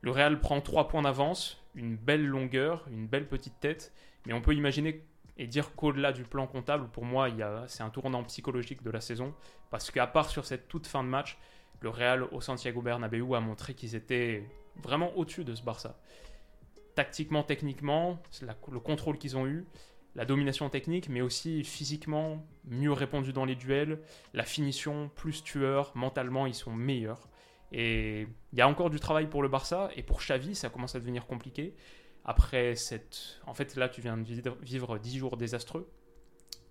Le 0.00 0.10
Real 0.10 0.38
prend 0.40 0.60
3 0.60 0.88
points 0.88 1.02
d'avance, 1.02 1.62
une 1.74 1.96
belle 1.96 2.24
longueur, 2.24 2.86
une 2.90 3.06
belle 3.06 3.26
petite 3.26 3.58
tête, 3.60 3.92
mais 4.26 4.32
on 4.32 4.40
peut 4.40 4.54
imaginer 4.54 5.04
et 5.36 5.46
dire 5.46 5.74
qu'au-delà 5.74 6.12
du 6.12 6.22
plan 6.22 6.46
comptable, 6.46 6.88
pour 6.88 7.04
moi, 7.04 7.28
c'est 7.66 7.82
un 7.82 7.90
tournant 7.90 8.22
psychologique 8.24 8.82
de 8.82 8.90
la 8.90 9.00
saison, 9.00 9.34
parce 9.70 9.90
qu'à 9.90 10.06
part 10.06 10.30
sur 10.30 10.46
cette 10.46 10.68
toute 10.68 10.86
fin 10.86 11.02
de 11.02 11.08
match, 11.08 11.38
le 11.80 11.88
Real 11.90 12.22
au 12.32 12.40
Santiago 12.40 12.80
Bernabéu 12.82 13.34
a 13.34 13.40
montré 13.40 13.74
qu'ils 13.74 13.94
étaient 13.94 14.48
vraiment 14.82 15.12
au-dessus 15.16 15.44
de 15.44 15.54
ce 15.54 15.62
Barça. 15.62 15.98
Tactiquement, 16.94 17.42
techniquement, 17.42 18.22
le 18.70 18.80
contrôle 18.80 19.18
qu'ils 19.18 19.36
ont 19.36 19.46
eu, 19.46 19.66
la 20.14 20.24
domination 20.24 20.70
technique, 20.70 21.08
mais 21.08 21.20
aussi 21.20 21.64
physiquement 21.64 22.46
mieux 22.64 22.92
répondu 22.92 23.32
dans 23.32 23.44
les 23.44 23.56
duels, 23.56 23.98
la 24.32 24.44
finition 24.44 25.10
plus 25.16 25.42
tueur, 25.42 25.90
mentalement 25.96 26.46
ils 26.46 26.54
sont 26.54 26.72
meilleurs. 26.72 27.28
Et 27.72 28.28
il 28.52 28.58
y 28.58 28.62
a 28.62 28.68
encore 28.68 28.90
du 28.90 29.00
travail 29.00 29.26
pour 29.26 29.42
le 29.42 29.48
Barça, 29.48 29.90
et 29.96 30.04
pour 30.04 30.20
Xavi 30.20 30.54
ça 30.54 30.70
commence 30.70 30.94
à 30.94 31.00
devenir 31.00 31.26
compliqué. 31.26 31.74
Après 32.24 32.74
cette... 32.74 33.40
En 33.46 33.54
fait 33.54 33.76
là 33.76 33.88
tu 33.88 34.00
viens 34.00 34.16
de 34.16 34.24
vivre 34.62 34.98
10 34.98 35.18
jours 35.18 35.36
désastreux, 35.36 35.88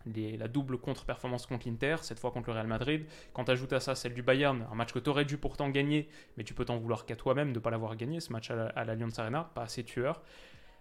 la 0.05 0.47
double 0.47 0.77
contre-performance 0.77 1.45
contre 1.45 1.67
l'Inter, 1.67 1.97
cette 2.01 2.19
fois 2.19 2.31
contre 2.31 2.49
le 2.49 2.53
Real 2.55 2.67
Madrid. 2.67 3.05
Quand 3.33 3.45
tu 3.45 3.51
ajoutes 3.51 3.73
à 3.73 3.79
ça 3.79 3.95
celle 3.95 4.13
du 4.13 4.21
Bayern, 4.21 4.67
un 4.71 4.75
match 4.75 4.91
que 4.91 4.99
tu 4.99 5.09
aurais 5.09 5.25
dû 5.25 5.37
pourtant 5.37 5.69
gagner, 5.69 6.09
mais 6.37 6.43
tu 6.43 6.53
peux 6.53 6.65
t'en 6.65 6.77
vouloir 6.77 7.05
qu'à 7.05 7.15
toi-même 7.15 7.49
de 7.49 7.59
ne 7.59 7.59
pas 7.59 7.69
l'avoir 7.69 7.95
gagné, 7.95 8.19
ce 8.19 8.31
match 8.33 8.51
à 8.51 8.83
l'Allianz 8.83 9.19
Arena, 9.19 9.49
pas 9.55 9.63
assez 9.63 9.83
tueur. 9.83 10.21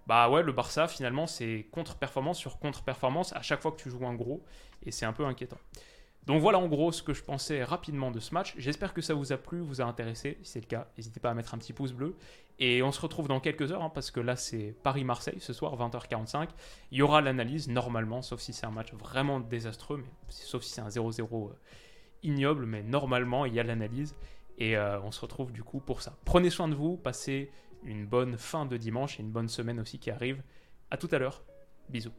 Bah 0.08 0.28
ouais, 0.28 0.42
le 0.42 0.50
Barça, 0.50 0.88
finalement, 0.88 1.28
c'est 1.28 1.68
contre-performance 1.70 2.36
sur 2.36 2.58
contre-performance 2.58 3.32
à 3.34 3.42
chaque 3.42 3.62
fois 3.62 3.70
que 3.70 3.80
tu 3.80 3.88
joues 3.88 4.04
un 4.06 4.14
gros, 4.14 4.42
et 4.82 4.90
c'est 4.90 5.06
un 5.06 5.12
peu 5.12 5.24
inquiétant. 5.24 5.58
Donc 6.26 6.40
voilà 6.40 6.58
en 6.58 6.68
gros 6.68 6.92
ce 6.92 7.02
que 7.02 7.14
je 7.14 7.22
pensais 7.22 7.64
rapidement 7.64 8.10
de 8.10 8.20
ce 8.20 8.32
match. 8.32 8.54
J'espère 8.56 8.94
que 8.94 9.02
ça 9.02 9.14
vous 9.14 9.32
a 9.32 9.36
plu, 9.36 9.60
vous 9.60 9.80
a 9.80 9.84
intéressé. 9.84 10.38
Si 10.42 10.52
c'est 10.52 10.60
le 10.60 10.66
cas, 10.66 10.88
n'hésitez 10.96 11.18
pas 11.18 11.30
à 11.30 11.34
mettre 11.34 11.54
un 11.54 11.58
petit 11.58 11.72
pouce 11.72 11.92
bleu. 11.92 12.16
Et 12.58 12.82
on 12.82 12.92
se 12.92 13.00
retrouve 13.00 13.26
dans 13.26 13.40
quelques 13.40 13.72
heures, 13.72 13.82
hein, 13.82 13.90
parce 13.92 14.10
que 14.10 14.20
là 14.20 14.36
c'est 14.36 14.76
Paris-Marseille 14.84 15.40
ce 15.40 15.52
soir, 15.52 15.76
20h45. 15.76 16.48
Il 16.92 16.98
y 16.98 17.02
aura 17.02 17.20
l'analyse 17.20 17.68
normalement, 17.68 18.22
sauf 18.22 18.40
si 18.40 18.52
c'est 18.52 18.66
un 18.66 18.70
match 18.70 18.92
vraiment 18.92 19.40
désastreux, 19.40 19.96
mais 19.96 20.10
sauf 20.28 20.62
si 20.62 20.70
c'est 20.70 20.80
un 20.80 20.88
0-0 20.88 21.22
euh, 21.22 21.54
ignoble, 22.22 22.66
mais 22.66 22.82
normalement, 22.84 23.44
il 23.46 23.54
y 23.54 23.60
a 23.60 23.64
l'analyse. 23.64 24.14
Et 24.58 24.76
euh, 24.76 25.00
on 25.00 25.10
se 25.10 25.20
retrouve 25.20 25.50
du 25.50 25.64
coup 25.64 25.80
pour 25.80 26.02
ça. 26.02 26.16
Prenez 26.24 26.50
soin 26.50 26.68
de 26.68 26.74
vous, 26.74 26.96
passez 26.96 27.50
une 27.82 28.06
bonne 28.06 28.38
fin 28.38 28.64
de 28.64 28.76
dimanche 28.76 29.18
et 29.18 29.22
une 29.22 29.32
bonne 29.32 29.48
semaine 29.48 29.80
aussi 29.80 29.98
qui 29.98 30.10
arrive. 30.10 30.42
À 30.90 30.96
tout 30.96 31.08
à 31.10 31.18
l'heure. 31.18 31.42
Bisous. 31.88 32.12